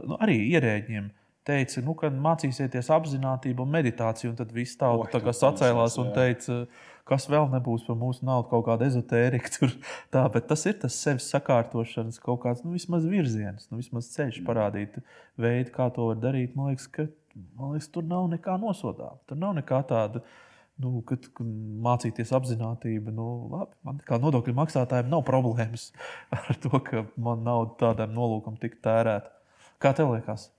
nu, 0.10 0.18
arī 0.24 0.40
ierēģiem 0.56 1.12
teica, 1.48 1.82
nu, 1.84 1.96
ka 2.00 2.10
mācīsieties 2.12 2.90
apziņotību 2.96 3.66
un 3.66 3.72
meditāciju. 3.74 4.32
Un 4.32 4.40
tad 4.40 4.54
viss 4.56 4.80
tauta 4.80 5.20
oh, 5.20 5.34
sacēlās 5.36 5.98
un 6.02 6.14
teica, 6.16 6.62
kas 7.10 7.28
vēl 7.32 7.50
nebūs 7.52 7.84
par 7.88 7.98
mūsu 8.00 8.26
naudu, 8.28 8.48
kaut 8.52 8.66
kāda 8.70 8.88
ezotērija. 8.88 9.52
Tur, 9.58 9.74
tā, 10.14 10.24
bet 10.34 10.48
tas 10.52 10.64
ir 10.70 10.78
tas 10.84 11.00
sevis 11.06 11.28
sakārtošanas 11.34 12.22
kaut 12.24 12.44
kāds 12.46 12.64
nu, 12.66 12.74
vismaz 12.78 13.08
virziens, 13.10 13.68
nu, 13.70 13.82
vismaz 13.82 14.10
ceļš 14.16 14.40
mm. 14.40 14.48
parādīt 14.48 14.98
veidu, 15.40 15.76
kā 15.76 15.90
to 15.94 16.08
var 16.12 16.24
darīt. 16.24 16.56
Man 16.58 16.72
liekas, 16.72 16.88
ka 16.96 17.10
man 17.60 17.76
liekas, 17.76 17.92
tur 17.92 18.08
nav 18.08 18.30
nekā 18.32 18.58
nosodāma. 18.62 19.20
Tur 19.28 19.40
nav 19.44 19.58
nekā 19.60 19.84
tāda. 19.90 20.24
Nu, 20.84 21.00
kad, 21.08 21.30
kad 21.38 21.48
mācīties 21.86 22.34
apziņotību, 22.36 23.14
nu, 23.16 23.28
labi, 23.54 23.78
man 23.88 24.02
kā 24.04 24.20
nodokļu 24.20 24.56
maksātājiem 24.58 25.12
nav 25.12 25.24
problēmas 25.28 25.92
ar 26.38 26.60
to, 26.64 26.74
ka 26.84 27.06
man 27.16 27.46
nauda 27.48 27.78
tādam 27.86 28.16
nolūkam 28.18 28.60
tik 28.60 28.82
tērēta. 28.84 29.32
Kā 29.84 29.94
tev 29.96 30.14
liekas? 30.16 30.50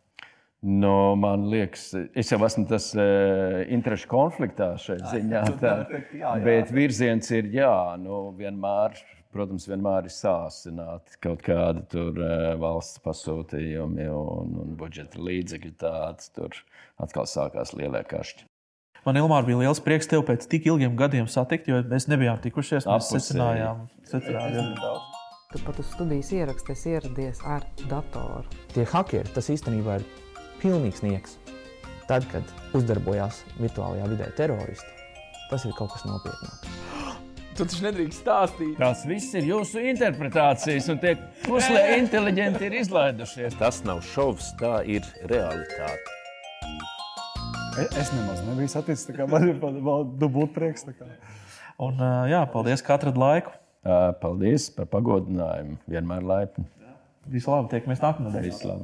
No, 0.65 1.13
man 1.21 1.43
liekas, 1.53 1.91
es 2.17 2.31
jau 2.33 2.39
esmu 2.47 2.65
tas 2.71 2.87
uh, 2.97 3.59
interešu 3.69 4.09
konfliktā 4.09 4.71
šajā 4.81 5.11
ziņā. 5.11 5.43
Tā, 5.61 5.75
jā, 5.93 6.05
jā. 6.23 6.31
Bet 6.47 6.73
virziens 6.73 7.29
ir 7.37 7.51
jā, 7.53 7.75
nu, 8.01 8.31
vienmēr, 8.39 8.97
protams, 9.37 9.69
vienmēr 9.69 10.09
ir 10.09 10.15
sāsināti 10.15 11.21
kaut 11.27 11.45
kādi 11.45 11.85
tur, 11.93 12.17
uh, 12.17 12.55
valsts 12.63 13.03
pasūtījumi 13.05 14.09
un, 14.09 14.57
un 14.65 14.73
budžeta 14.81 15.21
līdzekļi. 15.21 15.75
Tāds, 15.85 16.33
tur 16.33 16.57
atkal 16.97 17.29
sākās 17.29 17.77
lielie 17.77 18.01
kašķi. 18.09 18.49
Man 19.05 19.19
Ilmār, 19.21 19.45
bija 19.45 19.59
liels 19.61 19.83
prieks 19.85 20.09
tevi 20.09 20.25
pēc 20.25 20.47
tik 20.49 20.65
ilgiem 20.71 20.95
gadiem 20.97 21.27
satikt, 21.29 21.67
jo 21.69 21.83
mēs 21.91 22.07
nebijām 22.09 22.39
tikušies. 22.41 22.87
Mēs 22.89 23.11
secinājām, 23.13 23.83
secinājām 24.09 24.71
daudz. 24.79 25.21
Tu 25.53 25.61
pat 25.67 25.81
uz 25.83 25.91
studijas 25.93 26.31
ierakstīs 26.33 26.87
ieradies 26.89 27.43
ar 27.45 27.67
datoru. 27.91 28.49
Tie 28.73 28.87
hackeri, 28.89 29.29
tas 29.37 29.51
īstenībā 29.53 29.99
ir 30.01 30.07
pilnīgs 30.63 31.05
nieks. 31.05 31.37
Tad, 32.09 32.25
kad 32.33 32.49
uzdarbojās 32.77 33.45
virtuālajā 33.61 34.09
vidē 34.15 34.31
teroristi, 34.41 34.97
tas 35.53 35.69
ir 35.69 35.77
kaut 35.77 35.93
kas 35.93 36.09
nopietnāks. 36.09 36.73
Tu 37.55 37.63
taču 37.63 37.85
nedrīkst 37.85 38.25
stāstīt. 38.25 38.75
Tās 38.81 39.05
viss 39.07 39.37
ir 39.37 39.47
jūsu 39.53 39.85
interpretācijas, 39.93 40.89
un 40.91 41.05
tie 41.05 41.15
puslē 41.45 41.87
inteliģenti 42.01 42.67
ir 42.67 42.81
izlaidušies. 42.81 43.61
Tas 43.61 43.85
nav 43.87 44.03
šovs, 44.15 44.55
tā 44.59 44.81
ir 44.97 45.07
realitāte. 45.29 46.24
Es 47.75 48.13
nemaz 48.15 48.43
nebiju 48.47 48.71
saticis. 48.71 49.09
Man 49.31 49.49
ir 49.49 49.59
dubult 50.21 50.53
prieks. 50.55 50.87
Un, 51.83 51.99
jā, 52.31 52.45
paldies, 52.53 52.83
ka 52.85 52.99
atradāt 52.99 53.19
laiku. 53.19 53.55
Paldies 54.23 54.69
par 54.77 54.87
pagodinājumu. 54.93 55.81
Vienmēr 55.91 56.23
laipni. 56.25 56.69
Vislabāk, 57.35 57.73
tiekamies 57.73 58.03
nākamā 58.05 58.31
nedēļā. 58.31 58.77